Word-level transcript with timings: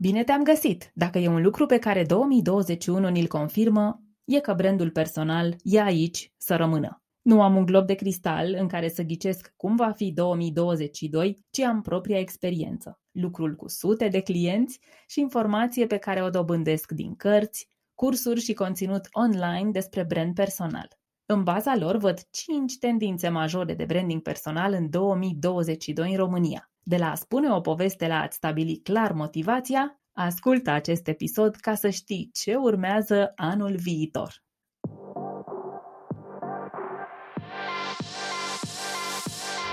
Bine 0.00 0.24
te-am 0.24 0.42
găsit! 0.42 0.90
Dacă 0.94 1.18
e 1.18 1.28
un 1.28 1.42
lucru 1.42 1.66
pe 1.66 1.78
care 1.78 2.04
2021 2.04 3.08
ni-l 3.08 3.26
confirmă, 3.26 4.02
e 4.24 4.40
că 4.40 4.54
brandul 4.54 4.90
personal 4.90 5.56
e 5.62 5.80
aici 5.80 6.32
să 6.36 6.56
rămână. 6.56 7.02
Nu 7.22 7.42
am 7.42 7.56
un 7.56 7.64
glob 7.64 7.86
de 7.86 7.94
cristal 7.94 8.56
în 8.58 8.68
care 8.68 8.88
să 8.88 9.02
ghicesc 9.02 9.52
cum 9.56 9.76
va 9.76 9.90
fi 9.90 10.12
2022, 10.12 11.40
ci 11.50 11.60
am 11.60 11.82
propria 11.82 12.18
experiență. 12.18 13.00
Lucrul 13.10 13.54
cu 13.54 13.68
sute 13.68 14.08
de 14.08 14.20
clienți 14.20 14.80
și 15.06 15.20
informație 15.20 15.86
pe 15.86 15.96
care 15.96 16.22
o 16.22 16.30
dobândesc 16.30 16.92
din 16.92 17.14
cărți, 17.14 17.68
cursuri 17.94 18.40
și 18.40 18.52
conținut 18.52 19.08
online 19.12 19.70
despre 19.70 20.04
brand 20.04 20.34
personal. 20.34 20.88
În 21.26 21.42
baza 21.42 21.76
lor 21.76 21.96
văd 21.96 22.20
5 22.30 22.78
tendințe 22.78 23.28
majore 23.28 23.74
de 23.74 23.84
branding 23.84 24.22
personal 24.22 24.72
în 24.72 24.90
2022 24.90 26.10
în 26.10 26.16
România. 26.16 26.67
De 26.82 26.96
la 26.96 27.10
a 27.10 27.14
spune 27.14 27.50
o 27.50 27.60
poveste 27.60 28.06
la 28.06 28.20
a-ți 28.20 28.36
stabili 28.36 28.80
clar 28.82 29.12
motivația, 29.12 30.00
ascultă 30.12 30.70
acest 30.70 31.08
episod 31.08 31.54
ca 31.54 31.74
să 31.74 31.88
știi 31.88 32.30
ce 32.32 32.54
urmează 32.54 33.32
anul 33.36 33.76
viitor. 33.76 34.46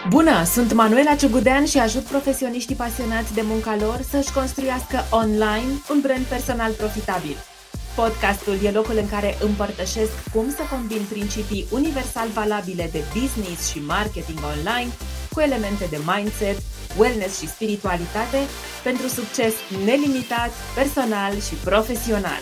Bună, 0.09 0.43
sunt 0.43 0.73
Manuela 0.73 1.15
Ciugudean 1.15 1.65
și 1.65 1.79
ajut 1.79 2.03
profesioniștii 2.03 2.75
pasionați 2.75 3.33
de 3.33 3.41
munca 3.41 3.75
lor 3.75 4.01
să-și 4.01 4.33
construiască 4.33 4.97
online 5.11 5.71
un 5.91 5.99
brand 6.01 6.25
personal 6.25 6.71
profitabil. 6.71 7.35
Podcastul 7.95 8.57
e 8.63 8.71
locul 8.71 8.97
în 8.97 9.09
care 9.09 9.35
împărtășesc 9.41 10.29
cum 10.33 10.49
să 10.49 10.61
combin 10.73 11.03
principii 11.09 11.65
universal 11.71 12.27
valabile 12.27 12.89
de 12.91 13.03
business 13.19 13.71
și 13.71 13.79
marketing 13.79 14.39
online 14.53 14.91
cu 15.35 15.41
elemente 15.41 15.85
de 15.89 15.99
mindset, 16.13 16.57
wellness 16.99 17.39
și 17.39 17.47
spiritualitate 17.47 18.39
pentru 18.83 19.07
succes 19.07 19.53
nelimitat, 19.85 20.51
personal 20.75 21.33
și 21.47 21.55
profesional. 21.69 22.41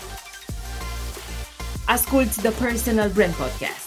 Asculți 1.86 2.40
The 2.40 2.52
Personal 2.62 3.10
Brand 3.16 3.34
Podcast. 3.42 3.86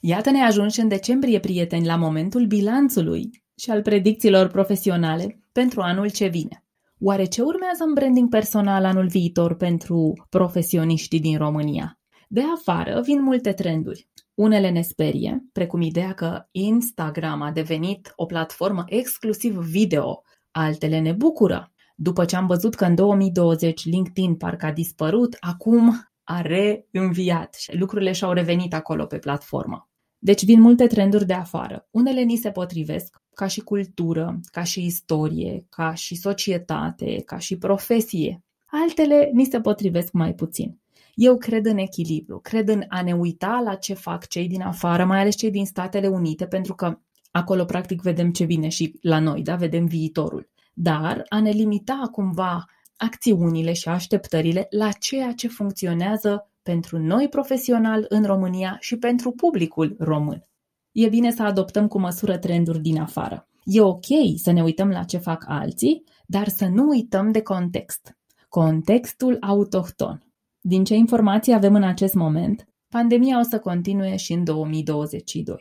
Iată 0.00 0.30
ne 0.30 0.42
ajungi 0.42 0.80
în 0.80 0.88
decembrie, 0.88 1.40
prieteni, 1.40 1.86
la 1.86 1.96
momentul 1.96 2.46
bilanțului 2.46 3.30
și 3.62 3.70
al 3.70 3.82
predicțiilor 3.82 4.46
profesionale 4.46 5.40
pentru 5.52 5.80
anul 5.80 6.10
ce 6.10 6.26
vine. 6.26 6.64
Oare 6.98 7.24
ce 7.24 7.42
urmează 7.42 7.82
în 7.86 7.92
branding 7.94 8.28
personal 8.28 8.84
anul 8.84 9.06
viitor 9.06 9.54
pentru 9.56 10.26
profesioniștii 10.28 11.20
din 11.20 11.38
România? 11.38 11.99
De 12.32 12.42
afară 12.54 13.00
vin 13.00 13.22
multe 13.22 13.52
trenduri. 13.52 14.08
Unele 14.34 14.70
ne 14.70 14.80
sperie, 14.80 15.48
precum 15.52 15.80
ideea 15.80 16.12
că 16.12 16.46
Instagram 16.50 17.42
a 17.42 17.50
devenit 17.50 18.12
o 18.16 18.26
platformă 18.26 18.84
exclusiv 18.86 19.58
video. 19.58 20.22
Altele 20.50 20.98
ne 20.98 21.12
bucură. 21.12 21.72
După 21.96 22.24
ce 22.24 22.36
am 22.36 22.46
văzut 22.46 22.74
că 22.74 22.84
în 22.84 22.94
2020 22.94 23.84
LinkedIn 23.84 24.36
parcă 24.36 24.66
a 24.66 24.72
dispărut, 24.72 25.36
acum 25.40 26.10
a 26.24 26.40
reînviat 26.40 27.54
și 27.54 27.76
lucrurile 27.76 28.12
și-au 28.12 28.32
revenit 28.32 28.74
acolo 28.74 29.06
pe 29.06 29.18
platformă. 29.18 29.88
Deci 30.18 30.44
vin 30.44 30.60
multe 30.60 30.86
trenduri 30.86 31.26
de 31.26 31.34
afară. 31.34 31.88
Unele 31.90 32.22
ni 32.22 32.36
se 32.36 32.50
potrivesc, 32.50 33.22
ca 33.34 33.46
și 33.46 33.60
cultură, 33.60 34.40
ca 34.52 34.62
și 34.62 34.84
istorie, 34.84 35.66
ca 35.68 35.94
și 35.94 36.14
societate, 36.14 37.22
ca 37.24 37.38
și 37.38 37.58
profesie. 37.58 38.44
Altele 38.66 39.30
ni 39.32 39.44
se 39.44 39.60
potrivesc 39.60 40.12
mai 40.12 40.34
puțin. 40.34 40.79
Eu 41.22 41.36
cred 41.36 41.66
în 41.66 41.78
echilibru, 41.78 42.38
cred 42.38 42.68
în 42.68 42.84
a 42.88 43.02
ne 43.02 43.12
uita 43.12 43.62
la 43.64 43.74
ce 43.74 43.94
fac 43.94 44.26
cei 44.26 44.48
din 44.48 44.62
afară, 44.62 45.04
mai 45.04 45.20
ales 45.20 45.34
cei 45.36 45.50
din 45.50 45.66
Statele 45.66 46.08
Unite, 46.08 46.46
pentru 46.46 46.74
că 46.74 46.98
acolo 47.30 47.64
practic 47.64 48.02
vedem 48.02 48.32
ce 48.32 48.44
vine 48.44 48.68
și 48.68 48.98
la 49.00 49.18
noi, 49.18 49.42
da? 49.42 49.56
vedem 49.56 49.86
viitorul. 49.86 50.50
Dar 50.74 51.24
a 51.28 51.40
ne 51.40 51.50
limita 51.50 52.08
cumva 52.12 52.64
acțiunile 52.96 53.72
și 53.72 53.88
așteptările 53.88 54.66
la 54.70 54.90
ceea 54.90 55.32
ce 55.32 55.48
funcționează 55.48 56.50
pentru 56.62 56.98
noi 56.98 57.28
profesional 57.28 58.06
în 58.08 58.24
România 58.24 58.76
și 58.80 58.96
pentru 58.96 59.30
publicul 59.30 59.96
român. 59.98 60.48
E 60.92 61.08
bine 61.08 61.30
să 61.30 61.42
adoptăm 61.42 61.88
cu 61.88 61.98
măsură 61.98 62.38
trenduri 62.38 62.80
din 62.80 63.00
afară. 63.00 63.48
E 63.64 63.80
ok 63.80 64.06
să 64.36 64.52
ne 64.52 64.62
uităm 64.62 64.88
la 64.88 65.04
ce 65.04 65.18
fac 65.18 65.44
alții, 65.48 66.04
dar 66.26 66.48
să 66.48 66.66
nu 66.66 66.88
uităm 66.88 67.32
de 67.32 67.42
context. 67.42 68.16
Contextul 68.48 69.36
autohton. 69.40 70.24
Din 70.60 70.84
ce 70.84 70.94
informații 70.94 71.54
avem 71.54 71.74
în 71.74 71.82
acest 71.82 72.14
moment, 72.14 72.68
pandemia 72.88 73.38
o 73.38 73.42
să 73.42 73.58
continue 73.58 74.16
și 74.16 74.32
în 74.32 74.44
2022. 74.44 75.56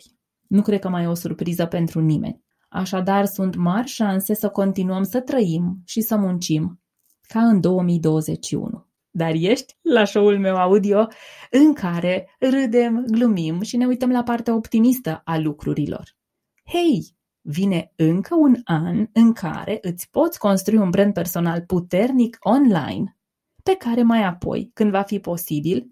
Nu 0.48 0.62
cred 0.62 0.80
că 0.80 0.90
mai 0.90 1.04
e 1.04 1.08
o 1.08 1.14
surpriză 1.14 1.66
pentru 1.66 2.00
nimeni. 2.02 2.44
Așadar, 2.70 3.26
sunt 3.26 3.56
mari 3.56 3.88
șanse 3.88 4.34
să 4.34 4.50
continuăm 4.50 5.04
să 5.04 5.20
trăim 5.20 5.82
și 5.86 6.02
să 6.02 6.18
muncim 6.18 6.82
ca 7.28 7.40
în 7.40 7.60
2021 7.60 8.90
dar 9.12 9.32
ești 9.34 9.78
la 9.82 10.06
show-ul 10.06 10.40
meu 10.40 10.56
audio 10.56 11.08
în 11.50 11.74
care 11.74 12.36
râdem, 12.40 13.06
glumim 13.08 13.62
și 13.62 13.78
ne 13.78 13.86
uităm 13.86 14.12
la 14.12 14.24
partea 14.24 14.56
optimistă 14.56 15.22
a 15.26 15.38
lucrurilor. 15.38 16.18
Hei, 16.66 17.18
vine 17.42 17.94
încă 17.96 18.36
un 18.36 18.56
an 18.64 19.08
în 19.14 19.34
care 19.34 19.78
îți 19.82 20.10
poți 20.10 20.40
construi 20.40 20.78
un 20.78 20.90
brand 20.90 21.14
personal 21.14 21.64
puternic 21.68 22.38
online, 22.40 23.19
pe 23.64 23.76
care 23.76 24.04
mai 24.04 24.24
apoi, 24.24 24.72
când 24.74 24.92
va 24.92 25.02
fi 25.02 25.20
posibil, 25.20 25.88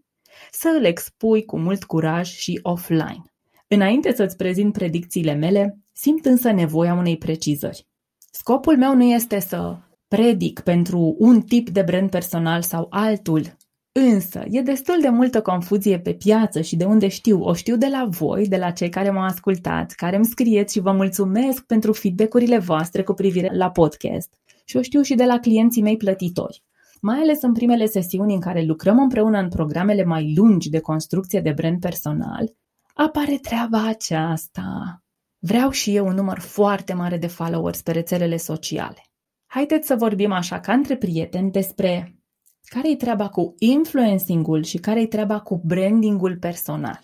să 0.51 0.75
îl 0.78 0.83
expui 0.83 1.45
cu 1.45 1.59
mult 1.59 1.83
curaj 1.83 2.29
și 2.29 2.59
offline. 2.61 3.23
Înainte 3.67 4.13
să-ți 4.13 4.35
prezint 4.35 4.73
predicțiile 4.73 5.33
mele, 5.33 5.79
simt 5.94 6.25
însă 6.25 6.51
nevoia 6.51 6.94
unei 6.94 7.17
precizări. 7.17 7.88
Scopul 8.31 8.78
meu 8.78 8.95
nu 8.95 9.03
este 9.03 9.39
să 9.39 9.78
predic 10.07 10.59
pentru 10.59 11.16
un 11.17 11.41
tip 11.41 11.69
de 11.69 11.81
brand 11.81 12.09
personal 12.09 12.61
sau 12.61 12.88
altul. 12.89 13.57
Însă, 13.91 14.44
e 14.49 14.61
destul 14.61 14.97
de 15.01 15.09
multă 15.09 15.41
confuzie 15.41 15.99
pe 15.99 16.13
piață 16.13 16.61
și 16.61 16.75
de 16.75 16.85
unde 16.85 17.07
știu, 17.07 17.44
o 17.44 17.53
știu 17.53 17.78
de 17.78 17.88
la 17.88 18.07
voi, 18.09 18.47
de 18.47 18.57
la 18.57 18.72
cei 18.72 18.89
care 18.89 19.09
mă 19.09 19.19
ascultați, 19.19 19.95
care 19.95 20.16
îmi 20.16 20.25
scrieți 20.25 20.73
și 20.73 20.79
vă 20.79 20.91
mulțumesc 20.91 21.66
pentru 21.66 21.94
feedback-urile 21.94 22.57
voastre 22.57 23.03
cu 23.03 23.13
privire 23.13 23.49
la 23.53 23.72
podcast. 23.72 24.34
Și 24.66 24.78
o 24.78 24.81
știu 24.81 25.01
și 25.01 25.16
de 25.16 25.25
la 25.25 25.39
clienții 25.39 25.81
mei 25.81 25.97
plătitori. 25.97 26.63
Mai 27.07 27.19
ales 27.19 27.41
în 27.41 27.53
primele 27.53 27.85
sesiuni 27.85 28.34
în 28.34 28.40
care 28.40 28.62
lucrăm 28.62 29.00
împreună 29.00 29.40
în 29.40 29.50
programele 29.50 30.03
mai 30.03 30.34
lungi 30.35 30.69
de 30.69 30.79
construcție 30.79 31.40
de 31.40 31.51
brand 31.51 31.79
personal, 31.79 32.53
apare 32.94 33.38
treaba 33.38 33.88
aceasta. 33.88 35.00
Vreau 35.40 35.69
și 35.69 35.96
eu 35.96 36.07
un 36.07 36.13
număr 36.13 36.40
foarte 36.40 36.94
mare 36.94 37.17
de 37.17 37.28
followers 37.28 37.81
pe 37.81 37.91
rețelele 37.91 38.38
sociale. 38.38 39.01
Haideți 39.46 39.88
să 39.88 39.96
vorbim 39.96 40.31
așa 40.31 40.59
ca 40.59 40.73
între 40.73 40.97
prieteni 40.97 41.51
despre 41.51 42.16
care-i 42.63 42.96
treaba 42.96 43.29
cu 43.29 43.56
influencing-ul 43.57 44.63
și 44.63 44.78
care-i 44.78 45.07
treaba 45.07 45.40
cu 45.40 45.62
brandingul 45.66 46.38
personal. 46.38 47.01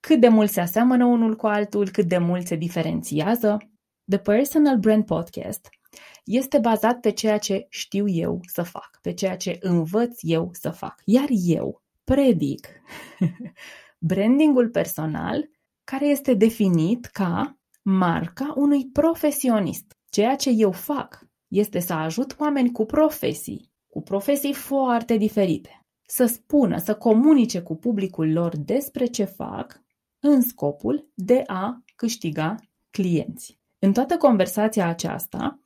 Cât 0.00 0.20
de 0.20 0.28
mult 0.28 0.50
se 0.50 0.60
aseamănă 0.60 1.04
unul 1.04 1.36
cu 1.36 1.46
altul, 1.46 1.90
cât 1.90 2.06
de 2.06 2.18
mult 2.18 2.46
se 2.46 2.56
diferențiază. 2.56 3.56
The 4.10 4.18
Personal 4.18 4.78
Brand 4.78 5.04
Podcast 5.04 5.68
este 6.28 6.58
bazat 6.58 7.00
pe 7.00 7.10
ceea 7.10 7.38
ce 7.38 7.66
știu 7.68 8.08
eu 8.08 8.40
să 8.46 8.62
fac, 8.62 8.98
pe 9.02 9.12
ceea 9.12 9.36
ce 9.36 9.58
învăț 9.60 10.18
eu 10.22 10.50
să 10.52 10.70
fac. 10.70 11.00
Iar 11.04 11.28
eu 11.30 11.82
predic 12.04 12.68
brandingul 13.98 14.68
personal 14.68 15.50
care 15.84 16.06
este 16.06 16.34
definit 16.34 17.04
ca 17.04 17.58
marca 17.82 18.52
unui 18.56 18.86
profesionist. 18.86 19.96
Ceea 20.10 20.36
ce 20.36 20.50
eu 20.50 20.72
fac 20.72 21.26
este 21.48 21.78
să 21.78 21.92
ajut 21.92 22.36
oameni 22.38 22.72
cu 22.72 22.84
profesii, 22.84 23.70
cu 23.86 24.02
profesii 24.02 24.52
foarte 24.52 25.16
diferite, 25.16 25.86
să 26.06 26.24
spună, 26.24 26.78
să 26.78 26.94
comunice 26.94 27.62
cu 27.62 27.76
publicul 27.76 28.32
lor 28.32 28.56
despre 28.56 29.06
ce 29.06 29.24
fac 29.24 29.82
în 30.20 30.42
scopul 30.42 31.10
de 31.14 31.42
a 31.46 31.82
câștiga 31.96 32.54
clienți. 32.90 33.58
În 33.78 33.92
toată 33.92 34.16
conversația 34.16 34.88
aceasta, 34.88 35.58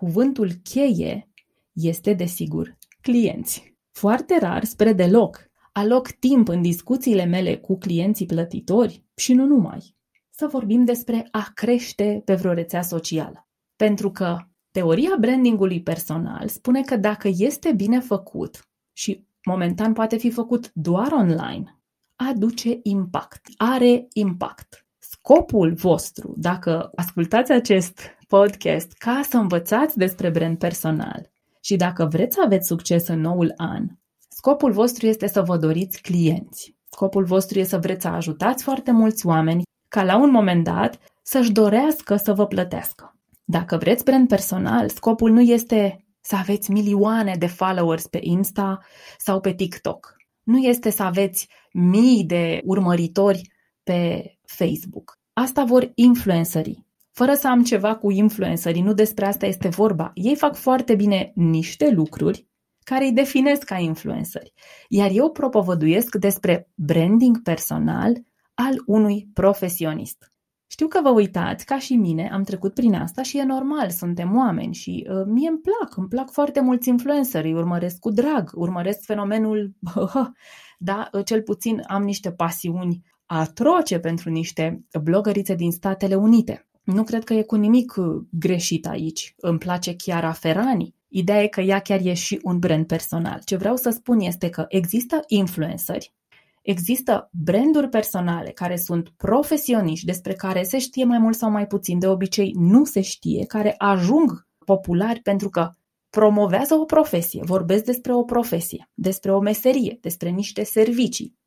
cuvântul 0.00 0.50
cheie 0.62 1.30
este, 1.72 2.12
desigur, 2.12 2.76
clienți. 3.00 3.74
Foarte 3.90 4.38
rar, 4.38 4.64
spre 4.64 4.92
deloc, 4.92 5.50
aloc 5.72 6.10
timp 6.10 6.48
în 6.48 6.62
discuțiile 6.62 7.24
mele 7.24 7.56
cu 7.56 7.78
clienții 7.78 8.26
plătitori 8.26 9.04
și 9.16 9.32
nu 9.32 9.44
numai, 9.44 9.96
să 10.30 10.46
vorbim 10.46 10.84
despre 10.84 11.28
a 11.30 11.50
crește 11.54 12.22
pe 12.24 12.34
vreo 12.34 12.52
rețea 12.52 12.82
socială. 12.82 13.48
Pentru 13.76 14.10
că 14.10 14.36
Teoria 14.70 15.16
brandingului 15.20 15.82
personal 15.82 16.48
spune 16.48 16.82
că 16.82 16.96
dacă 16.96 17.30
este 17.36 17.72
bine 17.72 18.00
făcut 18.00 18.68
și 18.92 19.26
momentan 19.44 19.92
poate 19.92 20.16
fi 20.16 20.30
făcut 20.30 20.70
doar 20.74 21.12
online, 21.12 21.80
aduce 22.16 22.78
impact, 22.82 23.46
are 23.56 24.08
impact. 24.12 24.79
Scopul 25.22 25.74
vostru, 25.74 26.34
dacă 26.36 26.90
ascultați 26.94 27.52
acest 27.52 28.00
podcast 28.28 28.92
ca 28.92 29.20
să 29.28 29.36
învățați 29.36 29.96
despre 29.96 30.30
brand 30.30 30.58
personal 30.58 31.30
și 31.60 31.76
dacă 31.76 32.08
vreți 32.10 32.34
să 32.34 32.42
aveți 32.44 32.66
succes 32.66 33.08
în 33.08 33.20
noul 33.20 33.52
an, 33.56 33.86
scopul 34.28 34.72
vostru 34.72 35.06
este 35.06 35.26
să 35.26 35.42
vă 35.42 35.56
doriți 35.56 36.00
clienți. 36.02 36.76
Scopul 36.90 37.24
vostru 37.24 37.58
este 37.58 37.70
să 37.70 37.78
vreți 37.78 38.02
să 38.02 38.08
ajutați 38.08 38.62
foarte 38.62 38.90
mulți 38.90 39.26
oameni 39.26 39.62
ca 39.88 40.02
la 40.02 40.16
un 40.16 40.30
moment 40.30 40.64
dat 40.64 40.98
să-și 41.22 41.52
dorească 41.52 42.16
să 42.16 42.32
vă 42.32 42.46
plătească. 42.46 43.18
Dacă 43.44 43.76
vreți 43.76 44.04
brand 44.04 44.28
personal, 44.28 44.88
scopul 44.88 45.30
nu 45.30 45.40
este 45.40 46.04
să 46.20 46.36
aveți 46.36 46.70
milioane 46.70 47.34
de 47.38 47.46
followers 47.46 48.06
pe 48.06 48.18
Insta 48.22 48.78
sau 49.18 49.40
pe 49.40 49.52
TikTok. 49.54 50.16
Nu 50.42 50.58
este 50.58 50.90
să 50.90 51.02
aveți 51.02 51.48
mii 51.72 52.24
de 52.24 52.60
urmăritori 52.64 53.50
pe 53.82 54.30
Facebook. 54.56 55.18
Asta 55.32 55.64
vor 55.64 55.90
influencerii. 55.94 56.86
Fără 57.10 57.34
să 57.34 57.48
am 57.48 57.62
ceva 57.62 57.96
cu 57.96 58.10
influencerii, 58.10 58.82
nu 58.82 58.92
despre 58.92 59.26
asta 59.26 59.46
este 59.46 59.68
vorba. 59.68 60.10
Ei 60.14 60.36
fac 60.36 60.54
foarte 60.54 60.94
bine 60.94 61.32
niște 61.34 61.90
lucruri 61.90 62.48
care 62.84 63.04
îi 63.04 63.12
definesc 63.12 63.64
ca 63.64 63.76
influenceri. 63.76 64.52
Iar 64.88 65.10
eu 65.12 65.30
propovăduiesc 65.30 66.16
despre 66.16 66.70
branding 66.74 67.42
personal 67.42 68.12
al 68.54 68.82
unui 68.86 69.28
profesionist. 69.34 70.32
Știu 70.66 70.88
că 70.88 71.00
vă 71.02 71.08
uitați, 71.08 71.64
ca 71.64 71.78
și 71.78 71.96
mine, 71.96 72.30
am 72.32 72.42
trecut 72.42 72.74
prin 72.74 72.94
asta 72.94 73.22
și 73.22 73.38
e 73.38 73.42
normal, 73.42 73.90
suntem 73.90 74.36
oameni 74.36 74.74
și 74.74 75.06
uh, 75.08 75.22
mie 75.26 75.48
îmi 75.48 75.58
plac, 75.58 75.96
îmi 75.96 76.08
plac 76.08 76.30
foarte 76.30 76.60
mulți 76.60 76.88
influenceri, 76.88 77.46
îi 77.48 77.54
urmăresc 77.54 77.98
cu 77.98 78.10
drag, 78.10 78.50
urmăresc 78.54 79.04
fenomenul, 79.04 79.74
da, 80.78 81.08
uh, 81.12 81.24
cel 81.24 81.42
puțin 81.42 81.82
am 81.86 82.02
niște 82.02 82.32
pasiuni 82.32 83.02
atroce 83.32 83.98
pentru 83.98 84.30
niște 84.30 84.84
blogărițe 85.02 85.54
din 85.54 85.72
Statele 85.72 86.14
Unite. 86.14 86.68
Nu 86.82 87.04
cred 87.04 87.24
că 87.24 87.34
e 87.34 87.42
cu 87.42 87.56
nimic 87.56 87.94
uh, 87.96 88.22
greșit 88.30 88.86
aici. 88.86 89.34
Îmi 89.36 89.58
place 89.58 89.96
Chiara 89.96 90.32
Ferrani. 90.32 90.94
Ideea 91.08 91.42
e 91.42 91.46
că 91.46 91.60
ea 91.60 91.78
chiar 91.78 92.00
e 92.02 92.14
și 92.14 92.40
un 92.42 92.58
brand 92.58 92.86
personal. 92.86 93.40
Ce 93.44 93.56
vreau 93.56 93.76
să 93.76 93.90
spun 93.90 94.20
este 94.20 94.48
că 94.48 94.64
există 94.68 95.24
influenceri 95.26 96.14
Există 96.62 97.30
branduri 97.32 97.88
personale 97.88 98.50
care 98.50 98.76
sunt 98.76 99.12
profesioniști, 99.16 100.06
despre 100.06 100.32
care 100.32 100.62
se 100.62 100.78
știe 100.78 101.04
mai 101.04 101.18
mult 101.18 101.36
sau 101.36 101.50
mai 101.50 101.66
puțin, 101.66 101.98
de 101.98 102.08
obicei 102.08 102.54
nu 102.58 102.84
se 102.84 103.00
știe, 103.00 103.44
care 103.46 103.74
ajung 103.78 104.46
populari 104.64 105.20
pentru 105.20 105.48
că 105.48 105.70
promovează 106.10 106.74
o 106.74 106.84
profesie, 106.84 107.42
vorbesc 107.44 107.84
despre 107.84 108.14
o 108.14 108.22
profesie, 108.22 108.90
despre 108.94 109.32
o 109.32 109.40
meserie, 109.40 109.98
despre 110.00 110.28
niște 110.28 110.64
servicii. 110.64 111.38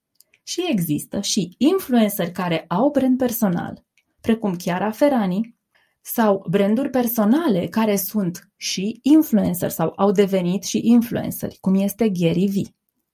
Și 0.44 0.66
există 0.70 1.22
și 1.22 1.56
influenceri 1.58 2.32
care 2.32 2.66
au 2.68 2.90
brand 2.90 3.18
personal, 3.18 3.84
precum 4.22 4.56
Chiara 4.56 4.92
Ferrani, 4.92 5.56
sau 6.02 6.46
branduri 6.50 6.90
personale 6.90 7.68
care 7.68 7.96
sunt 7.96 8.50
și 8.56 9.00
influencer 9.02 9.70
sau 9.70 9.94
au 9.96 10.12
devenit 10.12 10.64
și 10.64 10.80
influenceri, 10.84 11.58
cum 11.62 11.76
este 11.76 12.10
Gary 12.10 12.48
V. 12.48 12.56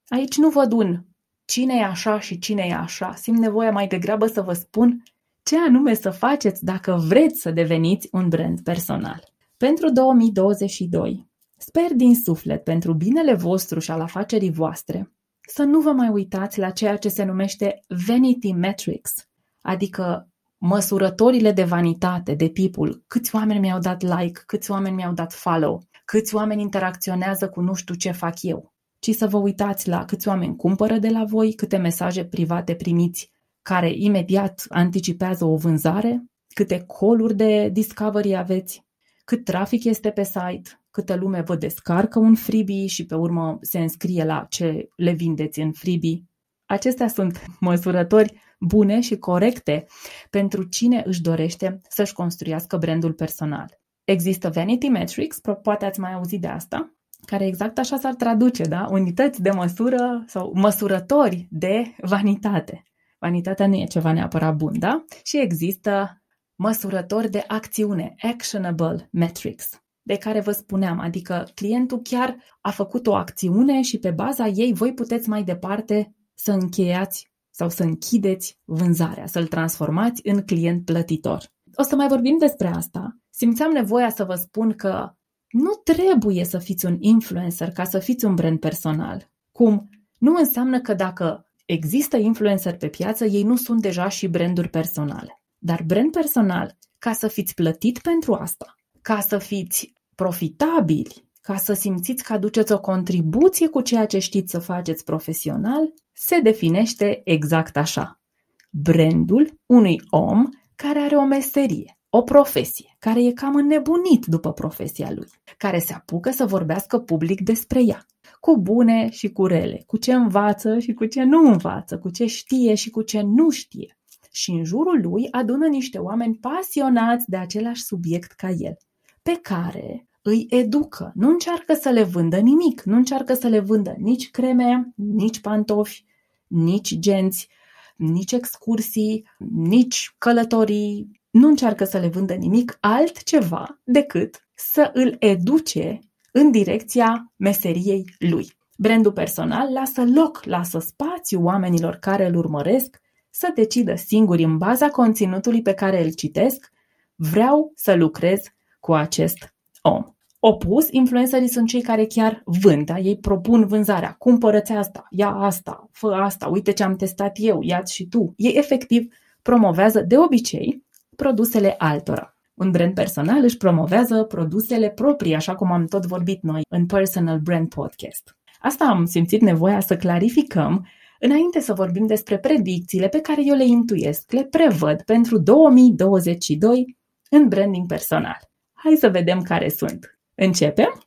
Aici 0.08 0.38
nu 0.38 0.50
văd 0.50 0.72
un 0.72 1.04
cine 1.46 1.74
e 1.76 1.84
așa 1.84 2.20
și 2.20 2.40
cine 2.40 2.66
e 2.70 2.74
așa. 2.74 3.14
Simt 3.16 3.38
nevoia 3.38 3.72
mai 3.72 3.88
degrabă 3.88 4.28
să 4.28 4.42
vă 4.42 4.54
spun 4.54 5.04
ce 5.44 5.58
anume 5.58 5.94
să 5.94 6.10
faceți 6.10 6.66
dacă 6.66 7.04
vreți 7.08 7.42
să 7.42 7.52
deveniți 7.52 8.08
un 8.12 8.30
brand 8.30 8.62
personal. 8.62 9.24
Pentru 9.58 9.90
2022, 9.92 11.30
sper 11.58 11.94
din 11.94 12.16
suflet 12.16 12.64
pentru 12.64 12.94
binele 12.94 13.34
vostru 13.34 13.80
și 13.80 13.92
al 13.92 14.02
afacerii 14.02 14.52
voastre 14.52 15.12
să 15.50 15.64
nu 15.64 15.80
vă 15.80 15.92
mai 15.92 16.10
uitați 16.10 16.60
la 16.60 16.70
ceea 16.70 16.98
ce 16.98 17.10
se 17.10 17.24
numește 17.24 17.80
vanity 18.08 18.52
metrics, 18.52 19.14
adică 19.62 20.30
măsurătorile 20.58 21.52
de 21.52 21.64
vanitate, 21.64 22.34
de 22.34 22.50
people, 22.50 23.04
câți 23.08 23.36
oameni 23.36 23.60
mi-au 23.60 23.80
dat 23.80 24.02
like, 24.02 24.42
câți 24.46 24.72
oameni 24.72 24.96
mi-au 24.96 25.14
dat 25.14 25.34
follow, 25.34 25.84
câți 26.06 26.36
oameni 26.36 26.62
interacționează 26.62 27.50
cu 27.50 27.62
nu 27.62 27.74
știu 27.74 27.96
ce 27.96 28.12
fac 28.12 28.42
eu 28.42 28.74
ci 29.00 29.16
să 29.16 29.28
vă 29.28 29.38
uitați 29.38 29.88
la 29.88 30.06
câți 30.06 30.28
oameni 30.28 30.56
cumpără 30.56 30.98
de 30.98 31.10
la 31.10 31.24
voi, 31.24 31.54
câte 31.54 31.78
mesaje 31.78 32.26
private 32.26 32.76
primiți 32.76 33.32
care 33.62 33.92
imediat 33.96 34.66
anticipează 34.70 35.46
o 35.46 35.56
vânzare, 35.56 36.24
câte 36.54 36.84
coluri 36.88 37.36
de 37.36 37.70
discovery 37.70 38.36
aveți, 38.36 38.84
cât 39.30 39.44
trafic 39.44 39.84
este 39.84 40.10
pe 40.10 40.24
site, 40.24 40.82
câtă 40.92 41.16
lume 41.16 41.42
vă 41.42 41.56
descarcă 41.56 42.20
un 42.20 42.36
freebie 42.36 42.88
și 42.88 43.06
pe 43.06 43.16
urmă 43.16 43.58
se 43.62 43.80
înscrie 43.80 44.24
la 44.24 44.46
ce 44.50 44.90
le 44.96 45.12
vindeți 45.12 45.60
în 45.60 45.72
freebie. 45.72 46.24
Acestea 46.66 47.08
sunt 47.08 47.46
măsurători 47.60 48.42
bune 48.60 49.02
și 49.02 49.18
corecte 49.18 49.86
pentru 50.30 50.64
cine 50.64 51.04
își 51.06 51.22
dorește 51.22 51.82
să-și 51.90 52.14
construiască 52.14 52.78
brandul 52.78 53.14
personal. 53.14 53.80
Există 54.04 54.50
Vanity 54.50 54.88
Metrics, 54.88 55.40
poate 55.62 55.86
ați 55.86 56.00
mai 56.00 56.14
auzit 56.14 56.42
de 56.42 56.48
asta, 56.48 56.96
care 57.26 57.46
exact 57.46 57.78
așa 57.78 57.98
s-ar 57.98 58.16
traduce, 58.16 58.64
da? 58.64 58.88
Unități 58.92 59.42
de 59.42 59.50
măsură 59.50 60.24
sau 60.28 60.52
măsurători 60.56 61.48
de 61.50 61.96
vanitate. 62.02 62.84
Vanitatea 63.20 63.68
nu 63.68 63.76
e 63.76 63.86
ceva 63.86 64.12
neapărat 64.12 64.56
bun, 64.56 64.80
da? 64.80 65.06
Și 65.24 65.40
există 65.40 66.19
măsurători 66.60 67.30
de 67.30 67.44
acțiune, 67.48 68.16
actionable 68.18 69.10
metrics, 69.12 69.70
de 70.02 70.16
care 70.16 70.40
vă 70.40 70.52
spuneam, 70.52 71.00
adică 71.00 71.48
clientul 71.56 72.02
chiar 72.02 72.36
a 72.62 72.72
făcut 72.72 73.08
o 73.08 73.16
acțiune 73.16 73.82
și 73.82 73.98
pe 73.98 74.12
baza 74.12 74.48
ei 74.48 74.74
voi 74.74 74.94
puteți 74.94 75.30
mai 75.30 75.44
departe 75.44 76.16
să 76.34 76.52
încheiați 76.52 77.32
sau 77.50 77.70
să 77.70 77.84
închideți 77.84 78.60
vânzarea, 78.66 79.26
să-l 79.26 79.48
transformați 79.48 80.22
în 80.28 80.42
client 80.42 80.86
plătitor. 80.86 81.52
O 81.76 81.84
să 81.84 81.96
mai 81.96 82.08
vorbim 82.08 82.38
despre 82.38 82.68
asta. 82.68 83.18
Simțeam 83.30 83.72
nevoia 83.72 84.10
să 84.10 84.24
vă 84.24 84.36
spun 84.36 84.72
că 84.74 85.14
nu 85.50 85.72
trebuie 85.84 86.44
să 86.44 86.58
fiți 86.58 86.86
un 86.86 86.98
influencer 87.00 87.72
ca 87.72 87.84
să 87.84 88.00
fiți 88.00 88.26
un 88.26 88.36
brand 88.36 88.60
personal. 88.60 89.32
Cum? 89.52 89.90
Nu 90.18 90.36
înseamnă 90.36 90.82
că 90.82 90.94
dacă 90.94 91.46
există 91.66 92.18
influencer 92.18 92.78
pe 92.78 92.88
piață, 92.88 93.26
ei 93.26 93.44
nu 93.44 93.56
sunt 93.56 93.82
deja 93.82 94.10
și 94.10 94.28
branduri 94.28 94.70
personale. 94.70 95.39
Dar 95.60 95.84
brand 95.86 96.12
personal, 96.12 96.78
ca 96.98 97.14
să 97.14 97.28
fiți 97.28 97.54
plătit 97.54 98.00
pentru 98.00 98.34
asta, 98.34 98.76
ca 99.02 99.20
să 99.20 99.38
fiți 99.38 99.94
profitabili, 100.16 101.30
ca 101.42 101.56
să 101.56 101.74
simțiți 101.74 102.24
că 102.24 102.34
aduceți 102.34 102.72
o 102.72 102.80
contribuție 102.80 103.68
cu 103.68 103.82
ceea 103.82 104.06
ce 104.06 104.20
știți 104.20 104.52
să 104.52 104.60
faceți 104.60 105.04
profesional, 105.04 105.94
se 106.14 106.40
definește 106.40 107.22
exact 107.24 107.78
așa. 107.78 108.22
Brandul 108.70 109.60
unui 109.66 110.02
om 110.10 110.44
care 110.76 111.00
are 111.00 111.16
o 111.16 111.26
meserie, 111.26 112.00
o 112.10 112.22
profesie, 112.22 112.96
care 113.00 113.24
e 113.24 113.32
cam 113.32 113.56
înnebunit 113.56 114.26
după 114.26 114.54
profesia 114.54 115.12
lui, 115.12 115.28
care 115.58 115.80
se 115.80 115.94
apucă 115.94 116.32
să 116.32 116.46
vorbească 116.46 117.00
public 117.00 117.42
despre 117.42 117.84
ea, 117.84 118.06
cu 118.40 118.58
bune 118.62 119.10
și 119.10 119.32
cu 119.32 119.46
rele, 119.46 119.84
cu 119.86 119.98
ce 119.98 120.14
învață 120.14 120.80
și 120.80 120.94
cu 120.94 121.06
ce 121.06 121.24
nu 121.24 121.52
învață, 121.52 121.98
cu 121.98 122.10
ce 122.10 122.26
știe 122.26 122.76
și 122.76 122.90
cu 122.90 123.02
ce 123.02 123.22
nu 123.22 123.50
știe. 123.50 123.99
Și 124.40 124.52
în 124.52 124.64
jurul 124.64 125.00
lui 125.02 125.28
adună 125.32 125.68
niște 125.68 125.98
oameni 125.98 126.36
pasionați 126.36 127.30
de 127.30 127.38
același 127.38 127.84
subiect 127.84 128.32
ca 128.32 128.50
el, 128.50 128.78
pe 129.22 129.40
care 129.42 130.08
îi 130.22 130.46
educă. 130.50 131.12
Nu 131.16 131.30
încearcă 131.30 131.74
să 131.74 131.90
le 131.90 132.04
vândă 132.04 132.38
nimic, 132.38 132.82
nu 132.82 132.96
încearcă 132.96 133.34
să 133.34 133.48
le 133.48 133.60
vândă 133.60 133.96
nici 133.98 134.30
creme, 134.30 134.94
nici 134.96 135.40
pantofi, 135.40 136.06
nici 136.48 137.00
genți, 137.00 137.48
nici 137.96 138.32
excursii, 138.32 139.30
nici 139.54 140.16
călătorii, 140.18 141.22
nu 141.30 141.48
încearcă 141.48 141.84
să 141.84 141.98
le 141.98 142.08
vândă 142.08 142.34
nimic 142.34 142.78
altceva 142.80 143.80
decât 143.84 144.48
să 144.54 144.92
îl 144.94 145.16
educe 145.20 146.00
în 146.32 146.52
direcția 146.52 147.34
meseriei 147.36 148.16
lui. 148.20 148.58
Brandul 148.78 149.12
personal 149.12 149.72
lasă 149.74 150.04
loc, 150.14 150.44
lasă 150.44 150.80
spațiu 150.80 151.44
oamenilor 151.44 151.96
care 151.96 152.28
îl 152.28 152.36
urmăresc 152.36 153.02
să 153.30 153.52
decidă 153.56 153.96
singuri 153.96 154.44
în 154.44 154.58
baza 154.58 154.90
conținutului 154.90 155.62
pe 155.62 155.74
care 155.74 156.04
îl 156.04 156.12
citesc, 156.12 156.72
vreau 157.16 157.72
să 157.76 157.94
lucrez 157.94 158.40
cu 158.80 158.94
acest 158.94 159.56
om. 159.82 160.04
Opus, 160.40 160.88
influencerii 160.92 161.48
sunt 161.48 161.68
cei 161.68 161.82
care 161.82 162.06
chiar 162.06 162.42
vând, 162.46 162.86
da? 162.86 162.98
ei 162.98 163.18
propun 163.18 163.68
vânzarea, 163.68 164.16
cumpărăți 164.18 164.72
asta, 164.72 165.08
ia 165.10 165.30
asta, 165.30 165.90
fă 165.92 166.08
asta, 166.08 166.48
uite 166.48 166.72
ce 166.72 166.84
am 166.84 166.96
testat 166.96 167.38
eu, 167.40 167.60
ia 167.62 167.84
și 167.84 168.08
tu. 168.08 168.34
Ei 168.38 168.54
efectiv 168.58 169.14
promovează 169.42 170.02
de 170.02 170.18
obicei 170.18 170.84
produsele 171.16 171.76
altora. 171.78 172.34
Un 172.54 172.72
brand 172.72 172.94
personal 172.94 173.44
își 173.44 173.58
promovează 173.58 174.24
produsele 174.24 174.90
proprii, 174.90 175.36
așa 175.36 175.56
cum 175.56 175.72
am 175.72 175.86
tot 175.86 176.06
vorbit 176.06 176.42
noi 176.42 176.62
în 176.70 176.86
Personal 176.86 177.40
Brand 177.40 177.70
Podcast. 177.70 178.38
Asta 178.60 178.86
am 178.86 179.06
simțit 179.06 179.42
nevoia 179.42 179.80
să 179.80 179.98
clarificăm 179.98 180.88
înainte 181.20 181.60
să 181.60 181.74
vorbim 181.74 182.06
despre 182.06 182.40
predicțiile 182.40 183.08
pe 183.08 183.20
care 183.20 183.42
eu 183.46 183.56
le 183.56 183.66
intuiesc, 183.66 184.32
le 184.32 184.44
prevăd 184.44 185.02
pentru 185.02 185.38
2022 185.38 186.98
în 187.30 187.48
branding 187.48 187.88
personal. 187.88 188.38
Hai 188.74 188.96
să 188.96 189.10
vedem 189.10 189.42
care 189.42 189.70
sunt. 189.70 190.20
Începem? 190.36 191.04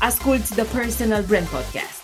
Asculți 0.00 0.54
The 0.54 0.76
Personal 0.76 1.24
Brand 1.28 1.46
Podcast. 1.46 2.02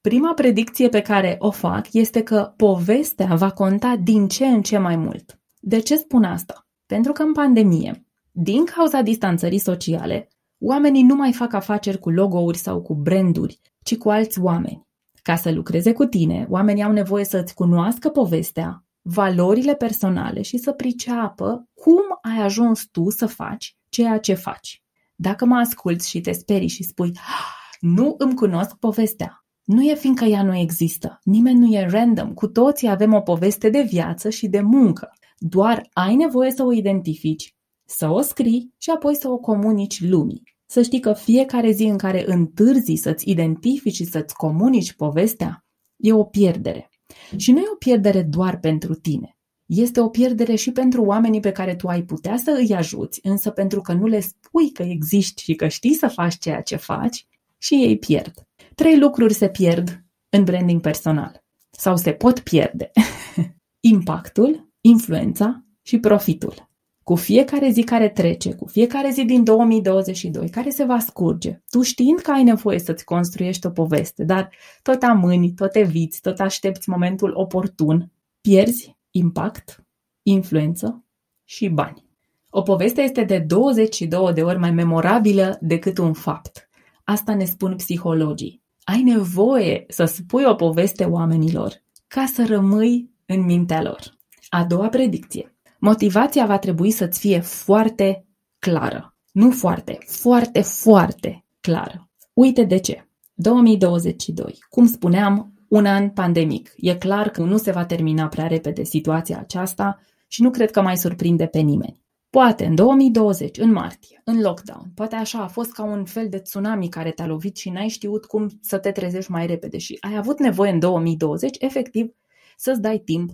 Prima 0.00 0.34
predicție 0.34 0.88
pe 0.88 1.00
care 1.00 1.36
o 1.38 1.50
fac 1.50 1.92
este 1.92 2.22
că 2.22 2.52
povestea 2.56 3.34
va 3.34 3.50
conta 3.50 3.96
din 4.02 4.28
ce 4.28 4.46
în 4.46 4.62
ce 4.62 4.78
mai 4.78 4.96
mult. 4.96 5.40
De 5.60 5.78
ce 5.78 5.96
spun 5.96 6.24
asta? 6.24 6.66
Pentru 6.86 7.12
că 7.12 7.22
în 7.22 7.32
pandemie, 7.32 8.06
din 8.30 8.64
cauza 8.64 9.00
distanțării 9.00 9.58
sociale, 9.58 10.28
oamenii 10.58 11.02
nu 11.02 11.14
mai 11.14 11.32
fac 11.32 11.52
afaceri 11.52 11.98
cu 11.98 12.10
logo-uri 12.10 12.58
sau 12.58 12.82
cu 12.82 12.94
branduri, 12.94 13.60
ci 13.84 13.96
cu 13.96 14.10
alți 14.10 14.40
oameni. 14.40 14.86
Ca 15.22 15.36
să 15.36 15.50
lucreze 15.50 15.92
cu 15.92 16.04
tine, 16.04 16.46
oamenii 16.50 16.82
au 16.82 16.92
nevoie 16.92 17.24
să-ți 17.24 17.54
cunoască 17.54 18.08
povestea, 18.08 18.84
valorile 19.02 19.74
personale 19.74 20.42
și 20.42 20.56
să 20.56 20.72
priceapă 20.72 21.68
cum 21.74 22.02
ai 22.22 22.42
ajuns 22.42 22.86
tu 22.90 23.10
să 23.10 23.26
faci 23.26 23.76
ceea 23.88 24.18
ce 24.18 24.34
faci. 24.34 24.82
Dacă 25.14 25.44
mă 25.44 25.56
asculți 25.56 26.08
și 26.08 26.20
te 26.20 26.32
sperii 26.32 26.68
și 26.68 26.82
spui, 26.82 27.12
ah, 27.14 27.76
nu 27.80 28.14
îmi 28.18 28.34
cunosc 28.34 28.74
povestea, 28.74 29.44
nu 29.64 29.82
e 29.82 29.94
fiindcă 29.94 30.24
ea 30.24 30.42
nu 30.42 30.56
există. 30.56 31.20
Nimeni 31.22 31.58
nu 31.58 31.74
e 31.74 31.86
random. 31.86 32.34
Cu 32.34 32.46
toții 32.46 32.88
avem 32.88 33.12
o 33.12 33.20
poveste 33.20 33.70
de 33.70 33.82
viață 33.82 34.30
și 34.30 34.48
de 34.48 34.60
muncă. 34.60 35.10
Doar 35.38 35.88
ai 35.92 36.14
nevoie 36.14 36.50
să 36.50 36.62
o 36.62 36.72
identifici, 36.72 37.54
să 37.84 38.08
o 38.08 38.20
scrii 38.20 38.74
și 38.78 38.90
apoi 38.90 39.16
să 39.16 39.28
o 39.28 39.38
comunici 39.38 40.08
lumii. 40.08 40.53
Să 40.74 40.82
știi 40.82 41.00
că 41.00 41.12
fiecare 41.12 41.70
zi 41.70 41.82
în 41.82 41.96
care 41.96 42.24
întârzi 42.26 42.94
să-ți 42.94 43.30
identifici 43.30 43.94
și 43.94 44.04
să-ți 44.04 44.34
comunici 44.34 44.92
povestea, 44.92 45.64
e 45.96 46.12
o 46.12 46.24
pierdere. 46.24 46.90
Și 47.36 47.52
nu 47.52 47.58
e 47.58 47.70
o 47.72 47.76
pierdere 47.76 48.22
doar 48.22 48.58
pentru 48.58 48.94
tine. 48.94 49.36
Este 49.66 50.00
o 50.00 50.08
pierdere 50.08 50.54
și 50.54 50.72
pentru 50.72 51.04
oamenii 51.04 51.40
pe 51.40 51.52
care 51.52 51.74
tu 51.74 51.88
ai 51.88 52.02
putea 52.02 52.36
să 52.36 52.56
îi 52.58 52.74
ajuți, 52.74 53.20
însă 53.22 53.50
pentru 53.50 53.80
că 53.80 53.92
nu 53.92 54.06
le 54.06 54.20
spui 54.20 54.70
că 54.70 54.82
existi 54.82 55.42
și 55.42 55.54
că 55.54 55.68
știi 55.68 55.94
să 55.94 56.08
faci 56.08 56.38
ceea 56.38 56.60
ce 56.60 56.76
faci, 56.76 57.26
și 57.58 57.74
ei 57.74 57.98
pierd. 57.98 58.46
Trei 58.74 58.98
lucruri 58.98 59.34
se 59.34 59.48
pierd 59.48 60.04
în 60.28 60.44
branding 60.44 60.80
personal 60.80 61.44
sau 61.70 61.96
se 61.96 62.12
pot 62.12 62.38
pierde. 62.38 62.90
Impactul, 63.80 64.68
influența 64.80 65.64
și 65.82 65.98
profitul. 65.98 66.68
Cu 67.04 67.14
fiecare 67.14 67.70
zi 67.70 67.82
care 67.82 68.08
trece, 68.08 68.54
cu 68.54 68.66
fiecare 68.66 69.10
zi 69.10 69.24
din 69.24 69.44
2022 69.44 70.48
care 70.48 70.70
se 70.70 70.84
va 70.84 70.98
scurge, 70.98 71.60
tu 71.70 71.82
știind 71.82 72.18
că 72.18 72.30
ai 72.30 72.42
nevoie 72.42 72.78
să-ți 72.78 73.04
construiești 73.04 73.66
o 73.66 73.70
poveste, 73.70 74.24
dar 74.24 74.50
tot 74.82 75.02
amâni, 75.02 75.52
tot 75.52 75.74
eviți, 75.74 76.20
tot 76.20 76.40
aștepți 76.40 76.88
momentul 76.88 77.32
oportun, 77.34 78.10
pierzi 78.40 78.96
impact, 79.10 79.84
influență 80.22 81.04
și 81.44 81.68
bani. 81.68 82.04
O 82.50 82.62
poveste 82.62 83.00
este 83.00 83.24
de 83.24 83.38
22 83.38 84.32
de 84.32 84.42
ori 84.42 84.58
mai 84.58 84.70
memorabilă 84.70 85.58
decât 85.60 85.98
un 85.98 86.12
fapt. 86.12 86.68
Asta 87.04 87.34
ne 87.34 87.44
spun 87.44 87.76
psihologii. 87.76 88.62
Ai 88.84 89.02
nevoie 89.02 89.84
să 89.88 90.04
spui 90.04 90.44
o 90.44 90.54
poveste 90.54 91.04
oamenilor 91.04 91.82
ca 92.06 92.24
să 92.26 92.46
rămâi 92.46 93.10
în 93.26 93.44
mintea 93.44 93.82
lor. 93.82 94.18
A 94.48 94.64
doua 94.64 94.88
predicție. 94.88 95.53
Motivația 95.84 96.46
va 96.46 96.58
trebui 96.58 96.90
să-ți 96.90 97.18
fie 97.18 97.40
foarte 97.40 98.26
clară. 98.58 99.16
Nu 99.32 99.50
foarte, 99.50 99.98
foarte, 100.06 100.60
foarte 100.60 101.44
clară. 101.60 102.10
Uite 102.32 102.62
de 102.64 102.78
ce. 102.78 103.08
2022. 103.34 104.58
Cum 104.68 104.86
spuneam, 104.86 105.52
un 105.68 105.86
an 105.86 106.10
pandemic. 106.10 106.72
E 106.76 106.94
clar 106.96 107.30
că 107.30 107.42
nu 107.42 107.56
se 107.56 107.70
va 107.70 107.84
termina 107.84 108.28
prea 108.28 108.46
repede 108.46 108.82
situația 108.82 109.38
aceasta 109.38 110.00
și 110.28 110.42
nu 110.42 110.50
cred 110.50 110.70
că 110.70 110.82
mai 110.82 110.96
surprinde 110.96 111.46
pe 111.46 111.58
nimeni. 111.58 112.02
Poate 112.30 112.64
în 112.64 112.74
2020, 112.74 113.58
în 113.58 113.72
martie, 113.72 114.20
în 114.24 114.40
lockdown, 114.40 114.90
poate 114.94 115.14
așa 115.14 115.38
a 115.38 115.46
fost 115.48 115.72
ca 115.72 115.84
un 115.84 116.04
fel 116.04 116.28
de 116.28 116.38
tsunami 116.38 116.88
care 116.88 117.10
te-a 117.10 117.26
lovit 117.26 117.56
și 117.56 117.70
n-ai 117.70 117.88
știut 117.88 118.24
cum 118.24 118.58
să 118.60 118.78
te 118.78 118.90
trezești 118.90 119.30
mai 119.30 119.46
repede 119.46 119.78
și 119.78 119.98
ai 120.00 120.16
avut 120.16 120.38
nevoie 120.38 120.70
în 120.70 120.78
2020, 120.78 121.56
efectiv, 121.60 122.14
să-ți 122.56 122.80
dai 122.80 122.98
timp 122.98 123.30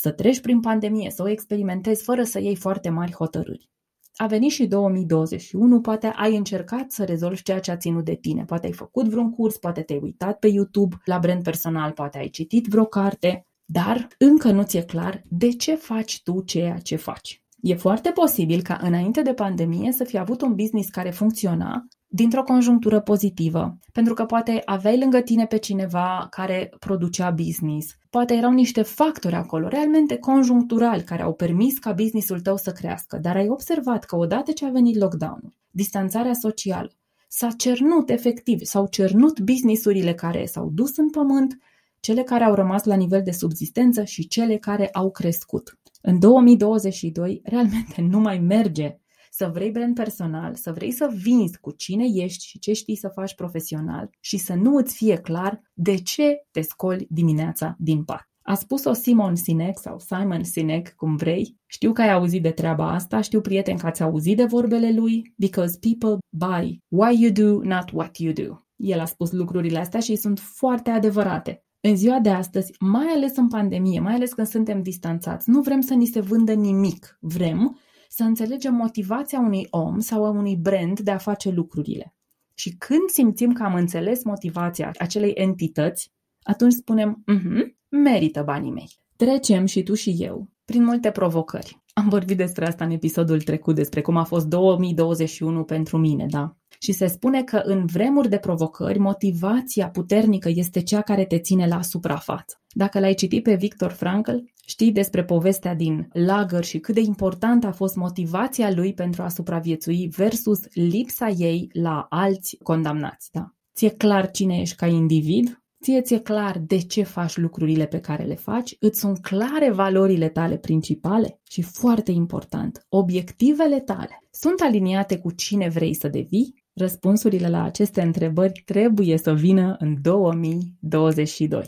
să 0.00 0.10
treci 0.10 0.40
prin 0.40 0.60
pandemie, 0.60 1.10
să 1.10 1.22
o 1.22 1.28
experimentezi 1.28 2.02
fără 2.02 2.22
să 2.22 2.40
iei 2.40 2.56
foarte 2.56 2.88
mari 2.88 3.12
hotărâri. 3.12 3.70
A 4.16 4.26
venit 4.26 4.50
și 4.50 4.66
2021, 4.66 5.80
poate 5.80 6.06
ai 6.06 6.36
încercat 6.36 6.92
să 6.92 7.04
rezolvi 7.04 7.42
ceea 7.42 7.60
ce 7.60 7.70
a 7.70 7.76
ținut 7.76 8.04
de 8.04 8.14
tine. 8.14 8.44
Poate 8.44 8.66
ai 8.66 8.72
făcut 8.72 9.08
vreun 9.08 9.30
curs, 9.30 9.56
poate 9.56 9.82
te-ai 9.82 10.00
uitat 10.02 10.38
pe 10.38 10.46
YouTube 10.46 10.96
la 11.04 11.18
brand 11.18 11.42
personal, 11.42 11.92
poate 11.92 12.18
ai 12.18 12.28
citit 12.28 12.66
vreo 12.66 12.84
carte, 12.84 13.46
dar 13.64 14.08
încă 14.18 14.50
nu 14.50 14.62
ți-e 14.62 14.82
clar 14.82 15.22
de 15.28 15.48
ce 15.48 15.74
faci 15.74 16.22
tu 16.22 16.42
ceea 16.42 16.78
ce 16.78 16.96
faci. 16.96 17.42
E 17.60 17.74
foarte 17.74 18.10
posibil 18.10 18.62
ca 18.62 18.78
înainte 18.82 19.22
de 19.22 19.34
pandemie 19.34 19.92
să 19.92 20.04
fi 20.04 20.18
avut 20.18 20.40
un 20.40 20.54
business 20.54 20.88
care 20.88 21.10
funcționa 21.10 21.86
dintr-o 22.08 22.42
conjunctură 22.42 23.00
pozitivă, 23.00 23.78
pentru 23.92 24.14
că 24.14 24.24
poate 24.24 24.62
aveai 24.64 24.98
lângă 24.98 25.20
tine 25.20 25.46
pe 25.46 25.56
cineva 25.56 26.26
care 26.30 26.70
producea 26.78 27.30
business, 27.30 27.96
poate 28.10 28.34
erau 28.34 28.52
niște 28.52 28.82
factori 28.82 29.34
acolo, 29.34 29.68
realmente 29.68 30.16
conjuncturali, 30.16 31.02
care 31.02 31.22
au 31.22 31.34
permis 31.34 31.78
ca 31.78 31.92
businessul 31.92 32.40
tău 32.40 32.56
să 32.56 32.72
crească, 32.72 33.18
dar 33.18 33.36
ai 33.36 33.48
observat 33.48 34.04
că 34.04 34.16
odată 34.16 34.52
ce 34.52 34.66
a 34.66 34.70
venit 34.70 34.96
lockdown-ul, 34.96 35.54
distanțarea 35.70 36.32
socială, 36.32 36.90
s-a 37.28 37.48
cernut 37.50 38.10
efectiv, 38.10 38.60
s-au 38.62 38.86
cernut 38.86 39.40
businessurile 39.40 40.14
care 40.14 40.46
s-au 40.46 40.70
dus 40.74 40.96
în 40.96 41.10
pământ, 41.10 41.58
cele 42.00 42.22
care 42.22 42.44
au 42.44 42.54
rămas 42.54 42.84
la 42.84 42.94
nivel 42.94 43.22
de 43.22 43.30
subzistență 43.30 44.04
și 44.04 44.28
cele 44.28 44.56
care 44.56 44.88
au 44.88 45.10
crescut. 45.10 45.78
În 46.02 46.18
2022, 46.18 47.40
realmente 47.44 48.00
nu 48.10 48.20
mai 48.20 48.38
merge 48.38 48.98
să 49.36 49.50
vrei 49.52 49.70
brand 49.70 49.94
personal, 49.94 50.54
să 50.54 50.72
vrei 50.72 50.90
să 50.90 51.12
vinzi 51.14 51.58
cu 51.60 51.70
cine 51.70 52.04
ești 52.14 52.46
și 52.46 52.58
ce 52.58 52.72
știi 52.72 52.96
să 52.96 53.08
faci 53.08 53.34
profesional 53.34 54.10
și 54.20 54.36
să 54.36 54.54
nu 54.54 54.76
îți 54.76 54.94
fie 54.94 55.16
clar 55.16 55.60
de 55.72 55.94
ce 55.94 56.46
te 56.50 56.60
scoli 56.60 57.06
dimineața 57.10 57.76
din 57.78 58.04
pat. 58.04 58.30
A 58.42 58.54
spus-o 58.54 58.92
Simon 58.92 59.34
Sinek 59.34 59.78
sau 59.78 59.98
Simon 59.98 60.44
Sinek, 60.44 60.94
cum 60.94 61.16
vrei. 61.16 61.56
Știu 61.66 61.92
că 61.92 62.02
ai 62.02 62.12
auzit 62.12 62.42
de 62.42 62.50
treaba 62.50 62.90
asta, 62.90 63.20
știu 63.20 63.40
prieten 63.40 63.76
că 63.76 63.86
ați 63.86 64.02
auzit 64.02 64.36
de 64.36 64.44
vorbele 64.44 64.92
lui, 64.92 65.34
because 65.36 65.78
people 65.78 66.18
buy 66.28 66.82
why 66.88 67.22
you 67.22 67.32
do, 67.32 67.62
not 67.62 67.90
what 67.92 68.16
you 68.16 68.32
do. 68.32 68.60
El 68.76 69.00
a 69.00 69.04
spus 69.04 69.32
lucrurile 69.32 69.78
astea 69.78 70.00
și 70.00 70.16
sunt 70.16 70.38
foarte 70.38 70.90
adevărate. 70.90 71.64
În 71.80 71.96
ziua 71.96 72.18
de 72.20 72.30
astăzi, 72.30 72.72
mai 72.78 73.06
ales 73.06 73.36
în 73.36 73.48
pandemie, 73.48 74.00
mai 74.00 74.14
ales 74.14 74.32
când 74.32 74.46
suntem 74.46 74.82
distanțați, 74.82 75.50
nu 75.50 75.60
vrem 75.60 75.80
să 75.80 75.94
ni 75.94 76.06
se 76.06 76.20
vândă 76.20 76.52
nimic. 76.52 77.18
Vrem 77.20 77.78
să 78.08 78.22
înțelegem 78.22 78.74
motivația 78.74 79.38
unui 79.38 79.66
om 79.70 79.98
sau 79.98 80.24
a 80.24 80.28
unui 80.28 80.56
brand 80.56 81.00
de 81.00 81.10
a 81.10 81.18
face 81.18 81.50
lucrurile. 81.50 82.14
Și 82.54 82.76
când 82.76 83.08
simțim 83.08 83.52
că 83.52 83.62
am 83.62 83.74
înțeles 83.74 84.24
motivația 84.24 84.92
acelei 84.98 85.30
entități, 85.30 86.12
atunci 86.42 86.72
spunem, 86.72 87.24
mm-hmm, 87.32 87.76
merită 87.88 88.42
banii 88.42 88.70
mei. 88.70 88.88
Trecem 89.16 89.66
și 89.66 89.82
tu 89.82 89.94
și 89.94 90.16
eu 90.18 90.50
prin 90.64 90.84
multe 90.84 91.10
provocări. 91.10 91.82
Am 91.92 92.08
vorbit 92.08 92.36
despre 92.36 92.66
asta 92.66 92.84
în 92.84 92.90
episodul 92.90 93.40
trecut, 93.40 93.74
despre 93.74 94.00
cum 94.00 94.16
a 94.16 94.24
fost 94.24 94.46
2021 94.46 95.64
pentru 95.64 95.96
mine, 95.96 96.26
da? 96.26 96.56
Și 96.86 96.92
se 96.92 97.06
spune 97.06 97.42
că 97.42 97.56
în 97.64 97.86
vremuri 97.86 98.28
de 98.28 98.38
provocări, 98.38 98.98
motivația 98.98 99.88
puternică 99.88 100.50
este 100.54 100.82
cea 100.82 101.00
care 101.00 101.24
te 101.24 101.38
ține 101.38 101.66
la 101.66 101.82
suprafață. 101.82 102.60
Dacă 102.68 103.00
l-ai 103.00 103.14
citit 103.14 103.42
pe 103.42 103.54
Victor 103.54 103.90
Frankl, 103.90 104.36
știi 104.66 104.92
despre 104.92 105.24
povestea 105.24 105.74
din 105.74 106.08
lagăr 106.12 106.64
și 106.64 106.78
cât 106.78 106.94
de 106.94 107.00
important 107.00 107.64
a 107.64 107.72
fost 107.72 107.96
motivația 107.96 108.70
lui 108.70 108.94
pentru 108.94 109.22
a 109.22 109.28
supraviețui 109.28 110.08
versus 110.16 110.60
lipsa 110.72 111.28
ei 111.28 111.70
la 111.72 112.06
alți 112.08 112.56
condamnați. 112.62 113.28
Da? 113.32 113.54
Ți-e 113.74 113.88
clar 113.88 114.30
cine 114.30 114.60
ești 114.60 114.76
ca 114.76 114.86
individ? 114.86 115.62
Ție 115.82 116.00
ți-e 116.00 116.18
clar 116.18 116.58
de 116.58 116.78
ce 116.78 117.02
faci 117.02 117.36
lucrurile 117.36 117.86
pe 117.86 118.00
care 118.00 118.24
le 118.24 118.34
faci? 118.34 118.76
Îți 118.80 118.98
sunt 118.98 119.20
clare 119.20 119.70
valorile 119.70 120.28
tale 120.28 120.56
principale? 120.56 121.40
Și 121.50 121.62
foarte 121.62 122.10
important, 122.10 122.86
obiectivele 122.88 123.80
tale 123.80 124.22
sunt 124.30 124.60
aliniate 124.60 125.18
cu 125.18 125.32
cine 125.32 125.68
vrei 125.68 125.94
să 125.94 126.08
devii? 126.08 126.64
Răspunsurile 126.78 127.48
la 127.48 127.62
aceste 127.62 128.02
întrebări 128.02 128.62
trebuie 128.64 129.18
să 129.18 129.34
vină 129.34 129.76
în 129.78 129.96
2022. 130.02 131.66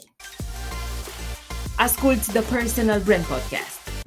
Asculți 1.77 2.33
The 2.33 2.55
Personal 2.55 3.01
Brand 3.01 3.25
Podcast. 3.25 4.07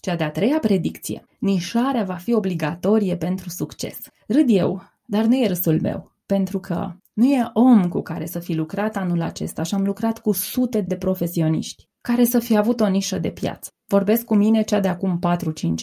Cea 0.00 0.16
de-a 0.16 0.30
treia 0.30 0.58
predicție. 0.58 1.26
Nișarea 1.38 2.04
va 2.04 2.14
fi 2.14 2.32
obligatorie 2.32 3.16
pentru 3.16 3.48
succes. 3.48 3.98
Râd 4.26 4.46
eu, 4.48 4.82
dar 5.06 5.24
nu 5.24 5.36
e 5.36 5.46
râsul 5.46 5.80
meu, 5.80 6.12
pentru 6.26 6.58
că 6.58 6.92
nu 7.12 7.24
e 7.24 7.50
om 7.52 7.88
cu 7.88 8.00
care 8.00 8.26
să 8.26 8.38
fi 8.38 8.54
lucrat 8.54 8.96
anul 8.96 9.22
acesta 9.22 9.62
și 9.62 9.74
am 9.74 9.84
lucrat 9.84 10.18
cu 10.18 10.32
sute 10.32 10.80
de 10.80 10.96
profesioniști 10.96 11.88
care 12.00 12.24
să 12.24 12.38
fi 12.38 12.56
avut 12.56 12.80
o 12.80 12.88
nișă 12.88 13.18
de 13.18 13.30
piață. 13.30 13.70
Vorbesc 13.86 14.24
cu 14.24 14.34
mine 14.34 14.62
cea 14.62 14.80
de 14.80 14.88
acum 14.88 15.18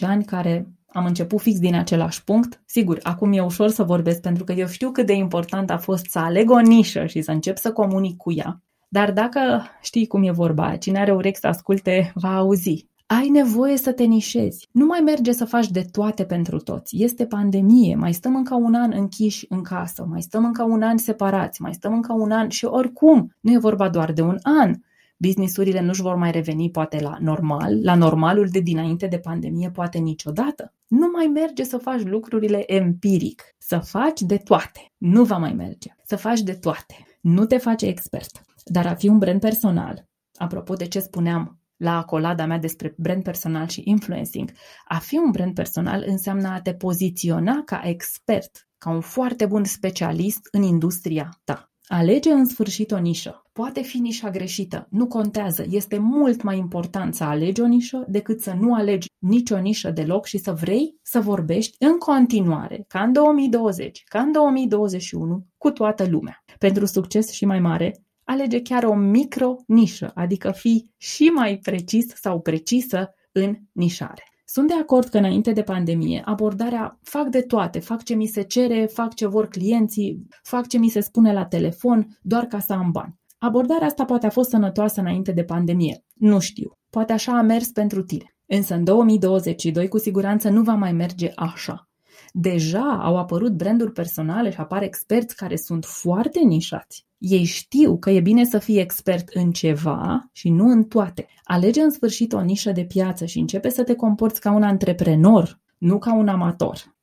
ani 0.00 0.24
care 0.24 0.74
am 0.92 1.04
început 1.04 1.40
fix 1.40 1.58
din 1.58 1.74
același 1.74 2.24
punct. 2.24 2.62
Sigur, 2.66 2.98
acum 3.02 3.32
e 3.32 3.40
ușor 3.40 3.68
să 3.68 3.82
vorbesc 3.82 4.20
pentru 4.20 4.44
că 4.44 4.52
eu 4.52 4.66
știu 4.66 4.90
cât 4.90 5.06
de 5.06 5.12
important 5.12 5.70
a 5.70 5.78
fost 5.78 6.06
să 6.10 6.18
aleg 6.18 6.50
o 6.50 6.60
nișă 6.60 7.06
și 7.06 7.22
să 7.22 7.30
încep 7.30 7.56
să 7.56 7.72
comunic 7.72 8.16
cu 8.16 8.32
ea. 8.32 8.62
Dar 8.88 9.12
dacă 9.12 9.40
știi 9.80 10.06
cum 10.06 10.22
e 10.22 10.30
vorba, 10.30 10.76
cine 10.76 10.98
are 10.98 11.12
urechi 11.12 11.38
să 11.38 11.46
asculte, 11.46 12.12
va 12.14 12.36
auzi. 12.36 12.88
Ai 13.06 13.28
nevoie 13.28 13.76
să 13.76 13.92
te 13.92 14.04
nișezi. 14.04 14.68
Nu 14.72 14.86
mai 14.86 15.00
merge 15.00 15.32
să 15.32 15.44
faci 15.44 15.70
de 15.70 15.84
toate 15.92 16.24
pentru 16.24 16.58
toți. 16.58 17.02
Este 17.02 17.26
pandemie, 17.26 17.94
mai 17.94 18.12
stăm 18.12 18.36
încă 18.36 18.54
un 18.54 18.74
an 18.74 18.92
închiși 18.94 19.46
în 19.48 19.62
casă, 19.62 20.06
mai 20.08 20.22
stăm 20.22 20.44
încă 20.44 20.62
un 20.62 20.82
an 20.82 20.96
separați, 20.96 21.62
mai 21.62 21.74
stăm 21.74 21.92
încă 21.92 22.12
un 22.12 22.30
an 22.30 22.48
și 22.48 22.64
oricum 22.64 23.36
nu 23.40 23.52
e 23.52 23.58
vorba 23.58 23.88
doar 23.88 24.12
de 24.12 24.22
un 24.22 24.38
an 24.42 24.74
businessurile 25.20 25.80
nu-și 25.80 26.02
vor 26.02 26.14
mai 26.14 26.30
reveni 26.30 26.70
poate 26.70 27.00
la 27.00 27.16
normal, 27.20 27.82
la 27.82 27.94
normalul 27.94 28.48
de 28.48 28.60
dinainte 28.60 29.06
de 29.06 29.18
pandemie, 29.18 29.70
poate 29.70 29.98
niciodată. 29.98 30.74
Nu 30.86 31.10
mai 31.12 31.26
merge 31.26 31.62
să 31.62 31.76
faci 31.76 32.02
lucrurile 32.02 32.72
empiric, 32.72 33.42
să 33.58 33.78
faci 33.78 34.20
de 34.20 34.36
toate. 34.36 34.92
Nu 34.96 35.24
va 35.24 35.36
mai 35.36 35.52
merge. 35.52 35.94
Să 36.04 36.16
faci 36.16 36.40
de 36.40 36.52
toate. 36.52 36.94
Nu 37.20 37.44
te 37.44 37.56
face 37.56 37.86
expert. 37.86 38.40
Dar 38.64 38.86
a 38.86 38.94
fi 38.94 39.08
un 39.08 39.18
brand 39.18 39.40
personal, 39.40 40.08
apropo 40.34 40.74
de 40.74 40.86
ce 40.86 40.98
spuneam 40.98 41.60
la 41.76 41.96
acolada 41.96 42.46
mea 42.46 42.58
despre 42.58 42.94
brand 42.96 43.22
personal 43.22 43.68
și 43.68 43.82
influencing. 43.84 44.52
A 44.84 44.98
fi 44.98 45.16
un 45.16 45.30
brand 45.30 45.54
personal 45.54 46.04
înseamnă 46.06 46.48
a 46.48 46.60
te 46.60 46.74
poziționa 46.74 47.62
ca 47.64 47.80
expert, 47.84 48.68
ca 48.78 48.90
un 48.90 49.00
foarte 49.00 49.46
bun 49.46 49.64
specialist 49.64 50.48
în 50.50 50.62
industria 50.62 51.40
ta. 51.44 51.69
Alege 51.92 52.30
în 52.30 52.44
sfârșit 52.44 52.90
o 52.90 52.98
nișă. 52.98 53.42
Poate 53.52 53.82
fi 53.82 53.98
nișa 53.98 54.30
greșită, 54.30 54.86
nu 54.90 55.06
contează. 55.06 55.64
Este 55.70 55.98
mult 55.98 56.42
mai 56.42 56.58
important 56.58 57.14
să 57.14 57.24
alegi 57.24 57.60
o 57.60 57.66
nișă 57.66 58.04
decât 58.08 58.40
să 58.40 58.56
nu 58.60 58.74
alegi 58.74 59.08
nicio 59.18 59.58
nișă 59.58 59.90
deloc 59.90 60.26
și 60.26 60.38
să 60.38 60.52
vrei 60.52 60.98
să 61.02 61.20
vorbești 61.20 61.76
în 61.78 61.98
continuare, 61.98 62.84
ca 62.88 63.02
în 63.02 63.12
2020, 63.12 64.02
ca 64.04 64.20
în 64.20 64.32
2021, 64.32 65.46
cu 65.56 65.70
toată 65.70 66.06
lumea. 66.08 66.44
Pentru 66.58 66.86
succes 66.86 67.30
și 67.30 67.44
mai 67.44 67.60
mare, 67.60 68.04
alege 68.24 68.62
chiar 68.62 68.84
o 68.84 68.94
micro-nișă, 68.94 70.10
adică 70.14 70.50
fii 70.50 70.94
și 70.96 71.24
mai 71.24 71.58
precis 71.58 72.06
sau 72.14 72.40
precisă 72.40 73.14
în 73.32 73.56
nișare. 73.72 74.29
Sunt 74.52 74.68
de 74.68 74.74
acord 74.74 75.08
că 75.08 75.18
înainte 75.18 75.52
de 75.52 75.62
pandemie, 75.62 76.22
abordarea 76.24 76.98
fac 77.02 77.28
de 77.28 77.40
toate, 77.40 77.78
fac 77.78 78.02
ce 78.02 78.14
mi 78.14 78.26
se 78.26 78.42
cere, 78.42 78.86
fac 78.86 79.14
ce 79.14 79.26
vor 79.26 79.48
clienții, 79.48 80.26
fac 80.42 80.66
ce 80.66 80.78
mi 80.78 80.88
se 80.88 81.00
spune 81.00 81.32
la 81.32 81.44
telefon, 81.44 82.18
doar 82.22 82.44
ca 82.44 82.58
să 82.58 82.72
am 82.72 82.90
bani. 82.90 83.18
Abordarea 83.38 83.86
asta 83.86 84.04
poate 84.04 84.26
a 84.26 84.30
fost 84.30 84.50
sănătoasă 84.50 85.00
înainte 85.00 85.32
de 85.32 85.44
pandemie. 85.44 86.04
Nu 86.14 86.38
știu. 86.38 86.78
Poate 86.90 87.12
așa 87.12 87.38
a 87.38 87.42
mers 87.42 87.68
pentru 87.68 88.02
tine. 88.02 88.36
Însă 88.46 88.74
în 88.74 88.84
2022 88.84 89.88
cu 89.88 89.98
siguranță 89.98 90.48
nu 90.48 90.62
va 90.62 90.74
mai 90.74 90.92
merge 90.92 91.30
așa. 91.34 91.88
Deja 92.32 92.98
au 93.02 93.16
apărut 93.16 93.52
branduri 93.52 93.92
personale 93.92 94.50
și 94.50 94.60
apar 94.60 94.82
experți 94.82 95.36
care 95.36 95.56
sunt 95.56 95.84
foarte 95.84 96.40
nișați. 96.40 97.06
Ei 97.20 97.44
știu 97.44 97.98
că 97.98 98.10
e 98.10 98.20
bine 98.20 98.44
să 98.44 98.58
fii 98.58 98.78
expert 98.78 99.28
în 99.28 99.50
ceva 99.52 100.28
și 100.32 100.50
nu 100.50 100.66
în 100.66 100.84
toate. 100.84 101.26
Alege 101.42 101.80
în 101.80 101.90
sfârșit 101.90 102.32
o 102.32 102.40
nișă 102.40 102.72
de 102.72 102.84
piață 102.84 103.24
și 103.24 103.38
începe 103.38 103.68
să 103.68 103.82
te 103.82 103.94
comporți 103.94 104.40
ca 104.40 104.50
un 104.50 104.62
antreprenor, 104.62 105.60
nu 105.78 105.98
ca 105.98 106.14
un 106.14 106.28
amator. 106.28 106.96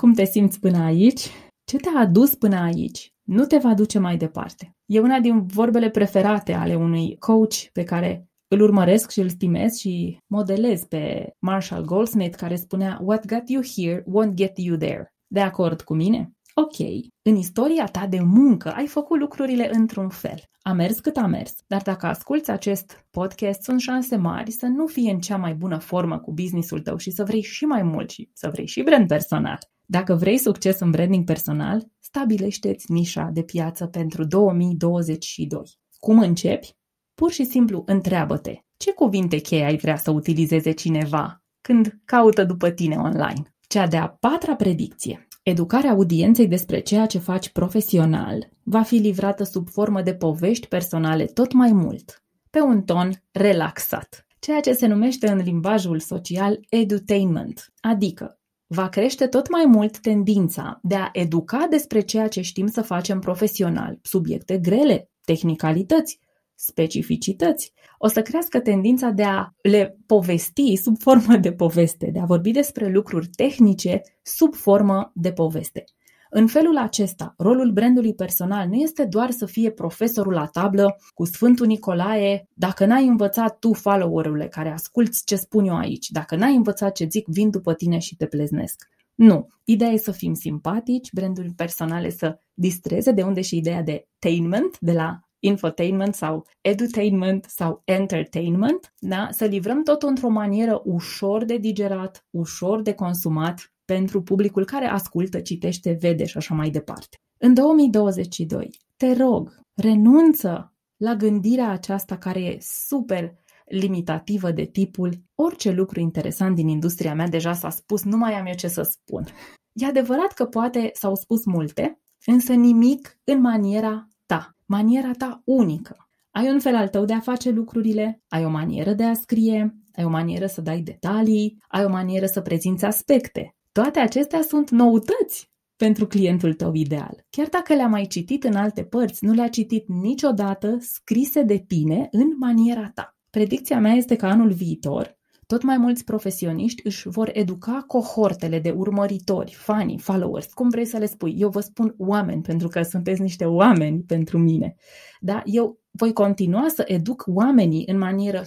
Cum 0.00 0.12
te 0.12 0.24
simți 0.24 0.60
până 0.60 0.78
aici? 0.78 1.26
Ce 1.64 1.76
te-a 1.76 2.00
adus 2.00 2.34
până 2.34 2.60
aici? 2.60 3.14
Nu 3.22 3.44
te 3.44 3.56
va 3.56 3.74
duce 3.74 3.98
mai 3.98 4.16
departe. 4.16 4.76
E 4.86 5.00
una 5.00 5.18
din 5.18 5.46
vorbele 5.46 5.90
preferate 5.90 6.52
ale 6.52 6.74
unui 6.74 7.16
coach 7.18 7.54
pe 7.72 7.84
care 7.84 8.28
îl 8.48 8.60
urmăresc 8.60 9.10
și 9.10 9.20
îl 9.20 9.28
stimez 9.28 9.76
și 9.76 10.18
modelez 10.26 10.84
pe 10.84 11.32
Marshall 11.38 11.84
Goldsmith 11.84 12.36
care 12.36 12.56
spunea 12.56 13.00
What 13.02 13.26
got 13.26 13.48
you 13.48 13.62
here 13.76 14.02
won't 14.02 14.34
get 14.34 14.58
you 14.58 14.76
there. 14.76 15.14
De 15.26 15.40
acord 15.40 15.82
cu 15.82 15.94
mine? 15.94 16.32
Ok, 16.54 16.78
în 17.22 17.36
istoria 17.36 17.84
ta 17.84 18.06
de 18.06 18.20
muncă 18.20 18.72
ai 18.72 18.86
făcut 18.86 19.18
lucrurile 19.18 19.70
într-un 19.72 20.08
fel. 20.08 20.42
A 20.62 20.72
mers 20.72 21.00
cât 21.00 21.16
a 21.16 21.26
mers, 21.26 21.54
dar 21.66 21.82
dacă 21.82 22.06
asculți 22.06 22.50
acest 22.50 23.06
podcast, 23.10 23.62
sunt 23.62 23.80
șanse 23.80 24.16
mari 24.16 24.50
să 24.50 24.66
nu 24.66 24.86
fie 24.86 25.10
în 25.10 25.20
cea 25.20 25.36
mai 25.36 25.54
bună 25.54 25.78
formă 25.78 26.18
cu 26.18 26.32
businessul 26.32 26.80
tău 26.80 26.96
și 26.96 27.10
să 27.10 27.24
vrei 27.24 27.42
și 27.42 27.64
mai 27.64 27.82
mult 27.82 28.10
și 28.10 28.30
să 28.32 28.48
vrei 28.52 28.66
și 28.66 28.82
brand 28.82 29.06
personal. 29.06 29.58
Dacă 29.86 30.14
vrei 30.14 30.38
succes 30.38 30.80
în 30.80 30.90
branding 30.90 31.24
personal, 31.24 31.86
stabilește-ți 31.98 32.92
nișa 32.92 33.30
de 33.32 33.42
piață 33.42 33.86
pentru 33.86 34.24
2022. 34.24 35.62
Cum 35.98 36.18
începi? 36.18 36.74
Pur 37.14 37.30
și 37.30 37.44
simplu 37.44 37.82
întreabă-te 37.86 38.58
ce 38.76 38.92
cuvinte 38.92 39.38
cheie 39.38 39.64
ai 39.64 39.76
vrea 39.76 39.96
să 39.96 40.10
utilizeze 40.10 40.70
cineva 40.70 41.42
când 41.60 42.00
caută 42.04 42.44
după 42.44 42.70
tine 42.70 42.96
online. 42.96 43.51
Cea 43.72 43.86
de-a 43.86 44.16
patra 44.20 44.54
predicție. 44.54 45.28
Educarea 45.42 45.90
audienței 45.90 46.48
despre 46.48 46.80
ceea 46.80 47.06
ce 47.06 47.18
faci 47.18 47.48
profesional 47.48 48.48
va 48.62 48.82
fi 48.82 48.96
livrată 48.96 49.44
sub 49.44 49.68
formă 49.68 50.02
de 50.02 50.14
povești 50.14 50.66
personale 50.66 51.24
tot 51.24 51.52
mai 51.52 51.72
mult, 51.72 52.22
pe 52.50 52.60
un 52.60 52.82
ton 52.82 53.10
relaxat, 53.30 54.26
ceea 54.38 54.60
ce 54.60 54.72
se 54.72 54.86
numește 54.86 55.30
în 55.30 55.38
limbajul 55.38 56.00
social 56.00 56.60
edutainment, 56.68 57.72
adică 57.80 58.38
va 58.66 58.88
crește 58.88 59.26
tot 59.26 59.50
mai 59.50 59.64
mult 59.66 59.98
tendința 59.98 60.78
de 60.82 60.94
a 60.94 61.08
educa 61.12 61.66
despre 61.70 62.00
ceea 62.00 62.28
ce 62.28 62.40
știm 62.40 62.66
să 62.66 62.82
facem 62.82 63.18
profesional, 63.18 63.98
subiecte 64.02 64.58
grele, 64.58 65.10
tehnicalități, 65.24 66.18
specificități, 66.62 67.72
o 67.98 68.08
să 68.08 68.22
crească 68.22 68.60
tendința 68.60 69.10
de 69.10 69.22
a 69.22 69.48
le 69.62 69.98
povesti 70.06 70.76
sub 70.76 70.98
formă 70.98 71.36
de 71.36 71.52
poveste, 71.52 72.10
de 72.12 72.20
a 72.20 72.24
vorbi 72.24 72.50
despre 72.50 72.88
lucruri 72.88 73.26
tehnice 73.26 74.00
sub 74.22 74.54
formă 74.54 75.10
de 75.14 75.32
poveste. 75.32 75.84
În 76.30 76.46
felul 76.46 76.76
acesta, 76.76 77.34
rolul 77.36 77.70
brandului 77.70 78.14
personal 78.14 78.68
nu 78.68 78.74
este 78.74 79.04
doar 79.04 79.30
să 79.30 79.46
fie 79.46 79.70
profesorul 79.70 80.32
la 80.32 80.46
tablă 80.46 80.96
cu 81.14 81.24
Sfântul 81.24 81.66
Nicolae, 81.66 82.48
dacă 82.54 82.86
n-ai 82.86 83.06
învățat 83.06 83.58
tu, 83.58 83.72
followerule, 83.72 84.48
care 84.48 84.70
asculți 84.70 85.24
ce 85.24 85.36
spun 85.36 85.64
eu 85.64 85.76
aici, 85.76 86.08
dacă 86.10 86.36
n-ai 86.36 86.54
învățat 86.54 86.94
ce 86.94 87.06
zic, 87.10 87.26
vin 87.26 87.50
după 87.50 87.74
tine 87.74 87.98
și 87.98 88.16
te 88.16 88.26
pleznesc. 88.26 88.88
Nu. 89.14 89.48
Ideea 89.64 89.90
e 89.90 89.96
să 89.96 90.10
fim 90.10 90.34
simpatici, 90.34 91.12
brandul 91.12 91.52
personale 91.56 92.10
să 92.10 92.38
distreze, 92.54 93.10
de 93.10 93.22
unde 93.22 93.40
și 93.40 93.56
ideea 93.56 93.82
de 93.82 94.06
tainment, 94.18 94.78
de 94.80 94.92
la 94.92 95.20
infotainment 95.42 96.14
sau 96.14 96.46
edutainment 96.60 97.44
sau 97.48 97.82
entertainment, 97.84 98.94
da? 98.98 99.28
să 99.30 99.44
livrăm 99.44 99.82
totul 99.82 100.08
într-o 100.08 100.28
manieră 100.28 100.82
ușor 100.84 101.44
de 101.44 101.56
digerat, 101.56 102.26
ușor 102.30 102.82
de 102.82 102.92
consumat 102.92 103.72
pentru 103.84 104.22
publicul 104.22 104.64
care 104.64 104.86
ascultă, 104.86 105.40
citește, 105.40 105.96
vede 106.00 106.24
și 106.24 106.36
așa 106.36 106.54
mai 106.54 106.70
departe. 106.70 107.16
În 107.38 107.54
2022, 107.54 108.70
te 108.96 109.12
rog, 109.12 109.60
renunță 109.74 110.74
la 110.96 111.14
gândirea 111.14 111.70
aceasta 111.70 112.16
care 112.18 112.40
e 112.40 112.58
super 112.60 113.34
limitativă 113.64 114.50
de 114.50 114.64
tipul 114.64 115.22
orice 115.34 115.70
lucru 115.70 116.00
interesant 116.00 116.54
din 116.54 116.68
industria 116.68 117.14
mea 117.14 117.28
deja 117.28 117.52
s-a 117.52 117.70
spus, 117.70 118.02
nu 118.02 118.16
mai 118.16 118.34
am 118.34 118.46
eu 118.46 118.54
ce 118.54 118.68
să 118.68 118.82
spun. 118.82 119.24
E 119.72 119.86
adevărat 119.86 120.32
că 120.32 120.44
poate 120.44 120.90
s-au 120.92 121.14
spus 121.14 121.44
multe, 121.44 122.00
însă 122.26 122.52
nimic 122.52 123.18
în 123.24 123.40
maniera 123.40 124.08
ta 124.26 124.56
maniera 124.72 125.12
ta 125.12 125.42
unică. 125.44 125.96
Ai 126.30 126.50
un 126.50 126.60
fel 126.60 126.74
al 126.74 126.88
tău 126.88 127.04
de 127.04 127.12
a 127.12 127.20
face 127.20 127.50
lucrurile, 127.50 128.22
ai 128.28 128.44
o 128.44 128.48
manieră 128.48 128.92
de 128.92 129.04
a 129.04 129.14
scrie, 129.14 129.76
ai 129.96 130.04
o 130.04 130.08
manieră 130.08 130.46
să 130.46 130.60
dai 130.60 130.80
detalii, 130.80 131.58
ai 131.68 131.84
o 131.84 131.88
manieră 131.88 132.26
să 132.26 132.40
prezinți 132.40 132.84
aspecte. 132.84 133.56
Toate 133.72 133.98
acestea 133.98 134.42
sunt 134.42 134.70
noutăți 134.70 135.50
pentru 135.76 136.06
clientul 136.06 136.54
tău 136.54 136.72
ideal. 136.74 137.26
Chiar 137.30 137.48
dacă 137.48 137.74
le-a 137.74 137.86
mai 137.86 138.06
citit 138.06 138.44
în 138.44 138.54
alte 138.54 138.84
părți, 138.84 139.24
nu 139.24 139.32
le-a 139.32 139.48
citit 139.48 139.88
niciodată 139.88 140.76
scrise 140.80 141.42
de 141.42 141.64
tine 141.66 142.08
în 142.10 142.28
maniera 142.38 142.90
ta. 142.94 143.16
Predicția 143.30 143.78
mea 143.80 143.92
este 143.92 144.16
că 144.16 144.26
anul 144.26 144.52
viitor 144.52 145.18
tot 145.52 145.62
mai 145.62 145.76
mulți 145.76 146.04
profesioniști 146.04 146.86
își 146.86 147.08
vor 147.08 147.30
educa 147.32 147.84
cohortele 147.86 148.58
de 148.58 148.70
urmăritori, 148.70 149.52
fani, 149.52 149.98
followers, 149.98 150.52
cum 150.52 150.68
vrei 150.68 150.84
să 150.84 150.98
le 150.98 151.06
spui. 151.06 151.34
Eu 151.38 151.48
vă 151.48 151.60
spun 151.60 151.94
oameni, 151.98 152.42
pentru 152.42 152.68
că 152.68 152.82
sunteți 152.82 153.20
niște 153.20 153.44
oameni 153.44 154.02
pentru 154.02 154.38
mine. 154.38 154.74
Da? 155.20 155.42
Eu 155.44 155.78
voi 155.90 156.12
continua 156.12 156.68
să 156.68 156.84
educ 156.86 157.24
oamenii 157.26 157.84
în 157.86 157.98
manieră 157.98 158.42
100% 158.42 158.44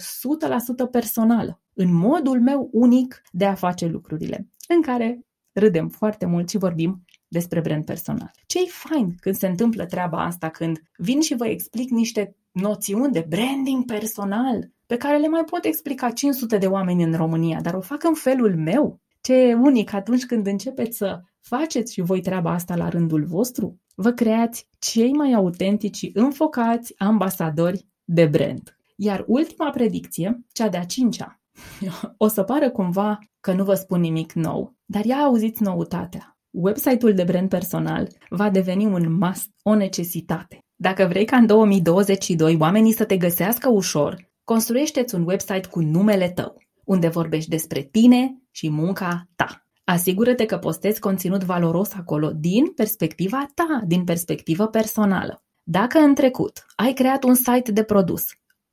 personală, 0.90 1.60
în 1.72 1.94
modul 1.94 2.40
meu 2.40 2.68
unic 2.72 3.22
de 3.32 3.44
a 3.44 3.54
face 3.54 3.86
lucrurile, 3.86 4.48
în 4.68 4.82
care 4.82 5.20
râdem 5.52 5.88
foarte 5.88 6.26
mult 6.26 6.48
și 6.48 6.58
vorbim 6.58 7.04
despre 7.28 7.60
brand 7.60 7.84
personal. 7.84 8.30
Ce-i 8.46 8.68
fain 8.68 9.14
când 9.20 9.34
se 9.34 9.46
întâmplă 9.46 9.86
treaba 9.86 10.24
asta, 10.24 10.48
când 10.48 10.78
vin 10.96 11.20
și 11.20 11.34
vă 11.36 11.46
explic 11.46 11.90
niște 11.90 12.36
noțiuni 12.56 13.12
de 13.12 13.26
branding 13.28 13.84
personal, 13.84 14.70
pe 14.86 14.96
care 14.96 15.18
le 15.18 15.28
mai 15.28 15.44
pot 15.44 15.64
explica 15.64 16.10
500 16.10 16.58
de 16.58 16.66
oameni 16.66 17.02
în 17.02 17.14
România, 17.14 17.60
dar 17.60 17.74
o 17.74 17.80
fac 17.80 18.04
în 18.04 18.14
felul 18.14 18.56
meu. 18.56 19.00
Ce 19.20 19.34
e 19.34 19.54
unic 19.54 19.92
atunci 19.92 20.26
când 20.26 20.46
începeți 20.46 20.96
să 20.96 21.20
faceți 21.40 21.92
și 21.92 22.00
voi 22.00 22.20
treaba 22.20 22.50
asta 22.50 22.76
la 22.76 22.88
rândul 22.88 23.24
vostru, 23.24 23.80
vă 23.94 24.10
creați 24.10 24.68
cei 24.78 25.12
mai 25.12 25.32
autentici 25.32 25.96
și 25.96 26.10
înfocați 26.14 26.94
ambasadori 26.98 27.86
de 28.04 28.26
brand. 28.26 28.76
Iar 28.96 29.24
ultima 29.26 29.70
predicție, 29.70 30.44
cea 30.52 30.68
de-a 30.68 30.84
cincea, 30.84 31.40
o 32.24 32.26
să 32.28 32.42
pară 32.42 32.70
cumva 32.70 33.18
că 33.40 33.52
nu 33.52 33.64
vă 33.64 33.74
spun 33.74 34.00
nimic 34.00 34.32
nou, 34.32 34.74
dar 34.84 35.04
ia 35.04 35.16
auziți 35.16 35.62
noutatea. 35.62 36.38
Website-ul 36.50 37.14
de 37.14 37.24
brand 37.24 37.48
personal 37.48 38.08
va 38.28 38.50
deveni 38.50 38.86
un 38.86 39.12
must, 39.12 39.50
o 39.62 39.74
necesitate. 39.74 40.65
Dacă 40.76 41.06
vrei 41.06 41.24
ca 41.24 41.36
în 41.36 41.46
2022 41.46 42.56
oamenii 42.60 42.92
să 42.92 43.04
te 43.04 43.16
găsească 43.16 43.68
ușor, 43.68 44.26
Construiește-ți 44.46 45.14
un 45.14 45.26
website 45.26 45.68
cu 45.68 45.80
numele 45.80 46.28
tău, 46.28 46.62
unde 46.84 47.08
vorbești 47.08 47.50
despre 47.50 47.82
tine 47.82 48.42
și 48.50 48.70
munca 48.70 49.28
ta. 49.36 49.66
Asigură-te 49.84 50.46
că 50.46 50.58
postezi 50.58 51.00
conținut 51.00 51.44
valoros 51.44 51.92
acolo 51.92 52.30
din 52.30 52.66
perspectiva 52.66 53.46
ta, 53.54 53.82
din 53.86 54.04
perspectivă 54.04 54.66
personală. 54.66 55.42
Dacă 55.62 55.98
în 55.98 56.14
trecut 56.14 56.66
ai 56.76 56.92
creat 56.92 57.24
un 57.24 57.34
site 57.34 57.72
de 57.72 57.82
produs, 57.82 58.24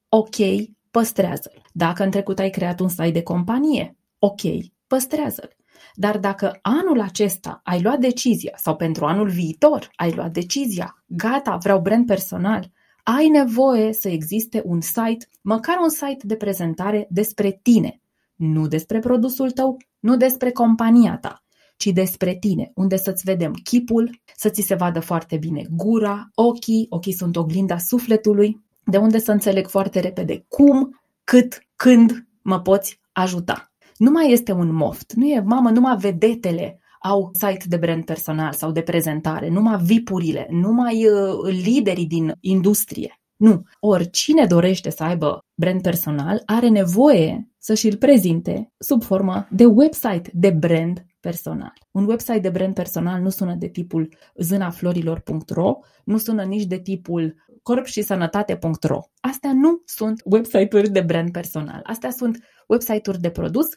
ok, 0.10 0.36
păstrează-l. 0.92 1.62
Dacă 1.72 2.04
în 2.04 2.12
trecut 2.12 2.40
ai 2.40 2.50
creat 2.50 2.80
un 2.80 2.90
site 2.90 3.12
de 3.12 3.22
companie, 3.22 3.98
ok, 4.20 4.42
păstrează-l. 4.88 5.56
Dar 5.94 6.18
dacă 6.18 6.60
anul 6.62 7.02
acesta 7.02 7.62
ai 7.64 7.82
luat 7.82 8.00
decizia 8.00 8.54
sau 8.56 8.76
pentru 8.76 9.06
anul 9.06 9.30
viitor 9.30 9.90
ai 9.96 10.12
luat 10.12 10.32
decizia, 10.32 11.04
gata, 11.08 11.56
vreau 11.56 11.82
brand 11.82 12.06
personal, 12.06 12.72
ai 13.04 13.28
nevoie 13.28 13.94
să 13.94 14.10
existe 14.10 14.62
un 14.66 14.82
site, 14.82 15.28
măcar 15.42 15.78
un 15.82 15.90
site 15.90 16.28
de 16.28 16.36
prezentare 16.36 17.08
despre 17.10 17.60
tine, 17.62 18.02
nu 18.36 18.68
despre 18.68 19.00
produsul 19.00 19.52
tău, 19.52 19.78
nu 20.00 20.18
despre 20.18 20.52
compania 20.52 21.18
ta, 21.18 21.44
ci 21.78 21.86
despre 21.86 22.36
tine, 22.36 22.72
unde 22.76 22.98
să-ți 22.98 23.24
vedem 23.24 23.54
chipul, 23.54 24.22
să 24.36 24.50
ți 24.50 24.62
se 24.62 24.76
vadă 24.76 25.00
foarte 25.00 25.38
bine 25.38 25.66
gura, 25.70 26.30
ochii, 26.34 26.86
ochii 26.90 27.14
sunt 27.14 27.36
oglinda 27.36 27.78
sufletului, 27.78 28.62
de 28.84 28.98
unde 28.98 29.20
să 29.20 29.32
înțeleg 29.32 29.68
foarte 29.68 30.00
repede 30.00 30.46
cum, 30.48 31.02
cât, 31.24 31.68
când 31.76 32.28
mă 32.42 32.62
poți 32.62 33.00
ajuta. 33.12 33.73
Nu 34.04 34.12
mai 34.12 34.32
este 34.32 34.52
un 34.52 34.74
moft, 34.74 35.14
nu 35.14 35.26
e, 35.26 35.40
mamă, 35.40 35.70
numai 35.70 35.98
vedetele 35.98 36.80
au 37.00 37.32
site 37.34 37.66
de 37.68 37.78
brand 37.78 38.06
personal 38.06 38.54
sau 38.54 38.72
de 38.72 38.82
prezentare, 38.82 39.50
numai 39.50 39.78
vipurile, 39.84 40.48
numai 40.52 41.08
uh, 41.08 41.54
liderii 41.64 42.06
din 42.06 42.36
industrie. 42.40 43.22
Nu. 43.36 43.64
Oricine 43.80 44.46
dorește 44.46 44.90
să 44.90 45.04
aibă 45.04 45.40
brand 45.56 45.82
personal 45.82 46.42
are 46.46 46.68
nevoie 46.68 47.50
să 47.58 47.74
și-l 47.74 47.98
prezinte 47.98 48.74
sub 48.78 49.04
formă 49.04 49.48
de 49.52 49.66
website 49.66 50.30
de 50.34 50.50
brand 50.50 51.06
personal. 51.20 51.74
Un 51.92 52.06
website 52.08 52.40
de 52.40 52.50
brand 52.50 52.74
personal 52.74 53.22
nu 53.22 53.30
sună 53.30 53.56
de 53.56 53.68
tipul 53.68 54.16
zânaflorilor.ro, 54.36 55.80
nu 56.04 56.18
sună 56.18 56.44
nici 56.44 56.66
de 56.66 56.80
tipul 56.80 57.36
corp 57.62 57.86
și 57.86 58.02
sănătate.ro. 58.02 59.00
Astea 59.20 59.54
nu 59.54 59.82
sunt 59.86 60.22
website-uri 60.26 60.90
de 60.90 61.02
brand 61.02 61.32
personal. 61.32 61.80
Astea 61.84 62.12
sunt 62.12 62.38
website-uri 62.68 63.22
de 63.22 63.30
produs 63.30 63.68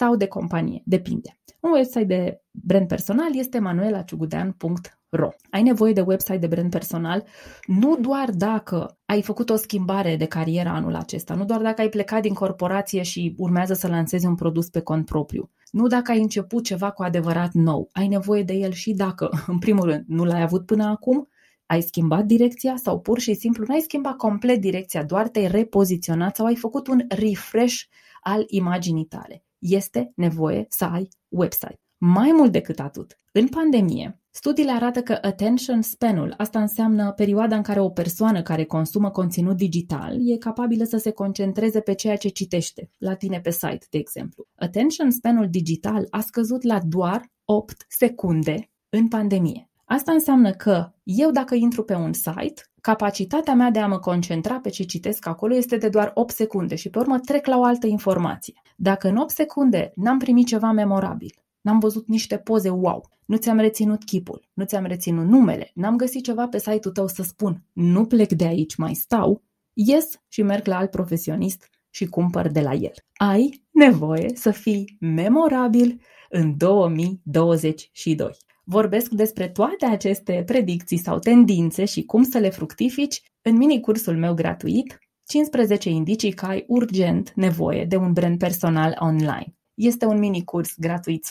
sau 0.00 0.16
de 0.16 0.26
companie, 0.26 0.82
depinde. 0.84 1.38
Un 1.60 1.70
website 1.70 2.04
de 2.04 2.42
brand 2.50 2.86
personal 2.86 3.36
este 3.36 3.58
manuelaciugudean.ro. 3.58 5.28
Ai 5.50 5.62
nevoie 5.62 5.92
de 5.92 6.00
website 6.00 6.36
de 6.36 6.46
brand 6.46 6.70
personal 6.70 7.24
nu 7.66 7.96
doar 7.96 8.30
dacă 8.30 8.98
ai 9.04 9.22
făcut 9.22 9.50
o 9.50 9.56
schimbare 9.56 10.16
de 10.16 10.24
carieră 10.24 10.68
anul 10.68 10.94
acesta, 10.94 11.34
nu 11.34 11.44
doar 11.44 11.60
dacă 11.60 11.80
ai 11.80 11.88
plecat 11.88 12.22
din 12.22 12.34
corporație 12.34 13.02
și 13.02 13.34
urmează 13.38 13.74
să 13.74 13.88
lansezi 13.88 14.26
un 14.26 14.34
produs 14.34 14.68
pe 14.68 14.80
cont 14.80 15.04
propriu, 15.04 15.50
nu 15.70 15.86
dacă 15.86 16.10
ai 16.10 16.20
început 16.20 16.64
ceva 16.64 16.90
cu 16.90 17.02
adevărat 17.02 17.52
nou. 17.52 17.88
Ai 17.92 18.08
nevoie 18.08 18.42
de 18.42 18.52
el 18.52 18.72
și 18.72 18.92
dacă, 18.92 19.30
în 19.46 19.58
primul 19.58 19.84
rând, 19.84 20.04
nu 20.06 20.24
l-ai 20.24 20.42
avut 20.42 20.66
până 20.66 20.84
acum, 20.84 21.28
ai 21.66 21.80
schimbat 21.80 22.24
direcția 22.24 22.76
sau 22.76 23.00
pur 23.00 23.18
și 23.18 23.34
simplu 23.34 23.64
nu 23.68 23.74
ai 23.74 23.80
schimbat 23.80 24.16
complet 24.16 24.60
direcția, 24.60 25.04
doar 25.04 25.28
te-ai 25.28 25.46
repoziționat 25.46 26.36
sau 26.36 26.46
ai 26.46 26.56
făcut 26.56 26.86
un 26.86 27.00
refresh 27.08 27.82
al 28.20 28.44
imaginii 28.46 29.04
tale. 29.04 29.44
Este 29.60 30.12
nevoie 30.16 30.66
să 30.68 30.84
ai 30.84 31.08
website. 31.28 31.80
Mai 31.96 32.32
mult 32.32 32.52
decât 32.52 32.78
atât, 32.78 33.20
în 33.32 33.48
pandemie, 33.48 34.20
studiile 34.30 34.70
arată 34.70 35.02
că 35.02 35.18
attention 35.20 35.82
span-ul, 35.82 36.34
asta 36.36 36.60
înseamnă 36.60 37.12
perioada 37.12 37.56
în 37.56 37.62
care 37.62 37.80
o 37.80 37.90
persoană 37.90 38.42
care 38.42 38.64
consumă 38.64 39.10
conținut 39.10 39.56
digital 39.56 40.30
e 40.30 40.36
capabilă 40.36 40.84
să 40.84 40.96
se 40.96 41.10
concentreze 41.10 41.80
pe 41.80 41.94
ceea 41.94 42.16
ce 42.16 42.28
citește, 42.28 42.90
la 42.98 43.14
tine 43.14 43.40
pe 43.40 43.50
site, 43.50 43.86
de 43.90 43.98
exemplu. 43.98 44.46
Attention 44.54 45.10
span-ul 45.10 45.48
digital 45.50 46.06
a 46.10 46.20
scăzut 46.20 46.62
la 46.62 46.80
doar 46.86 47.32
8 47.44 47.84
secunde 47.88 48.70
în 48.88 49.08
pandemie. 49.08 49.69
Asta 49.92 50.12
înseamnă 50.12 50.50
că 50.50 50.92
eu 51.02 51.30
dacă 51.30 51.54
intru 51.54 51.82
pe 51.82 51.94
un 51.94 52.12
site, 52.12 52.62
capacitatea 52.80 53.54
mea 53.54 53.70
de 53.70 53.78
a 53.78 53.86
mă 53.86 53.98
concentra 53.98 54.60
pe 54.60 54.68
ce 54.68 54.84
citesc 54.84 55.26
acolo 55.26 55.54
este 55.54 55.76
de 55.76 55.88
doar 55.88 56.10
8 56.14 56.34
secunde 56.34 56.74
și 56.74 56.90
pe 56.90 56.98
urmă 56.98 57.18
trec 57.18 57.46
la 57.46 57.58
o 57.58 57.64
altă 57.64 57.86
informație. 57.86 58.54
Dacă 58.76 59.08
în 59.08 59.16
8 59.16 59.30
secunde 59.30 59.92
n-am 59.94 60.18
primit 60.18 60.46
ceva 60.46 60.70
memorabil, 60.70 61.34
n-am 61.60 61.78
văzut 61.78 62.08
niște 62.08 62.36
poze 62.38 62.68
wow, 62.68 63.10
nu 63.24 63.36
ți-am 63.36 63.58
reținut 63.58 64.04
chipul, 64.04 64.48
nu 64.52 64.64
ți-am 64.64 64.84
reținut 64.84 65.26
numele, 65.26 65.70
n-am 65.74 65.96
găsit 65.96 66.24
ceva 66.24 66.46
pe 66.48 66.58
site-ul 66.58 66.94
tău 66.94 67.06
să 67.06 67.22
spun 67.22 67.64
nu 67.72 68.06
plec 68.06 68.32
de 68.32 68.44
aici, 68.44 68.76
mai 68.76 68.94
stau, 68.94 69.42
ies 69.72 70.20
și 70.28 70.42
merg 70.42 70.66
la 70.66 70.76
alt 70.76 70.90
profesionist 70.90 71.68
și 71.90 72.06
cumpăr 72.06 72.48
de 72.48 72.60
la 72.60 72.72
el. 72.72 72.94
Ai 73.14 73.64
nevoie 73.70 74.30
să 74.34 74.50
fii 74.50 74.96
memorabil 75.00 76.00
în 76.28 76.56
2022. 76.56 78.36
Vorbesc 78.70 79.10
despre 79.10 79.48
toate 79.48 79.86
aceste 79.86 80.42
predicții 80.46 80.96
sau 80.96 81.18
tendințe 81.18 81.84
și 81.84 82.04
cum 82.04 82.22
să 82.22 82.38
le 82.38 82.50
fructifici 82.50 83.22
în 83.42 83.56
mini-cursul 83.56 84.16
meu 84.16 84.34
gratuit 84.34 84.98
15 85.26 85.88
indicii 85.88 86.32
că 86.32 86.46
ai 86.46 86.64
urgent 86.66 87.32
nevoie 87.34 87.84
de 87.84 87.96
un 87.96 88.12
brand 88.12 88.38
personal 88.38 88.96
online. 88.98 89.54
Este 89.82 90.06
un 90.06 90.18
mini-curs 90.18 90.74
gratuit 90.76 91.26
100% 91.26 91.28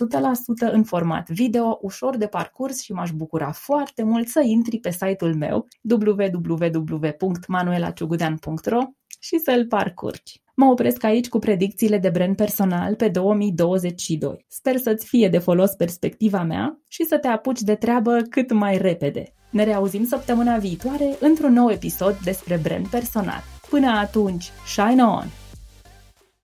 în 0.71 0.83
format 0.83 1.29
video, 1.29 1.79
ușor 1.81 2.17
de 2.17 2.27
parcurs 2.27 2.81
și 2.81 2.91
m-aș 2.91 3.11
bucura 3.11 3.51
foarte 3.51 4.03
mult 4.03 4.27
să 4.27 4.41
intri 4.45 4.79
pe 4.79 4.91
site-ul 4.91 5.35
meu 5.35 5.67
www.manuelaciugudean.ro 5.81 8.79
și 9.19 9.39
să-l 9.39 9.65
parcurgi. 9.65 10.41
Mă 10.55 10.65
opresc 10.65 11.03
aici 11.03 11.29
cu 11.29 11.39
predicțiile 11.39 11.97
de 11.97 12.09
brand 12.09 12.35
personal 12.35 12.95
pe 12.95 13.07
2022. 13.07 14.45
Sper 14.47 14.77
să-ți 14.77 15.05
fie 15.05 15.29
de 15.29 15.37
folos 15.37 15.71
perspectiva 15.71 16.43
mea 16.43 16.81
și 16.87 17.03
să 17.03 17.17
te 17.17 17.27
apuci 17.27 17.61
de 17.61 17.75
treabă 17.75 18.17
cât 18.29 18.51
mai 18.51 18.77
repede. 18.77 19.33
Ne 19.49 19.63
reauzim 19.63 20.05
săptămâna 20.05 20.57
viitoare 20.57 21.15
într-un 21.19 21.53
nou 21.53 21.69
episod 21.69 22.17
despre 22.23 22.59
brand 22.63 22.87
personal. 22.87 23.43
Până 23.69 23.87
atunci, 23.87 24.51
shine 24.65 25.03
on! 25.03 25.38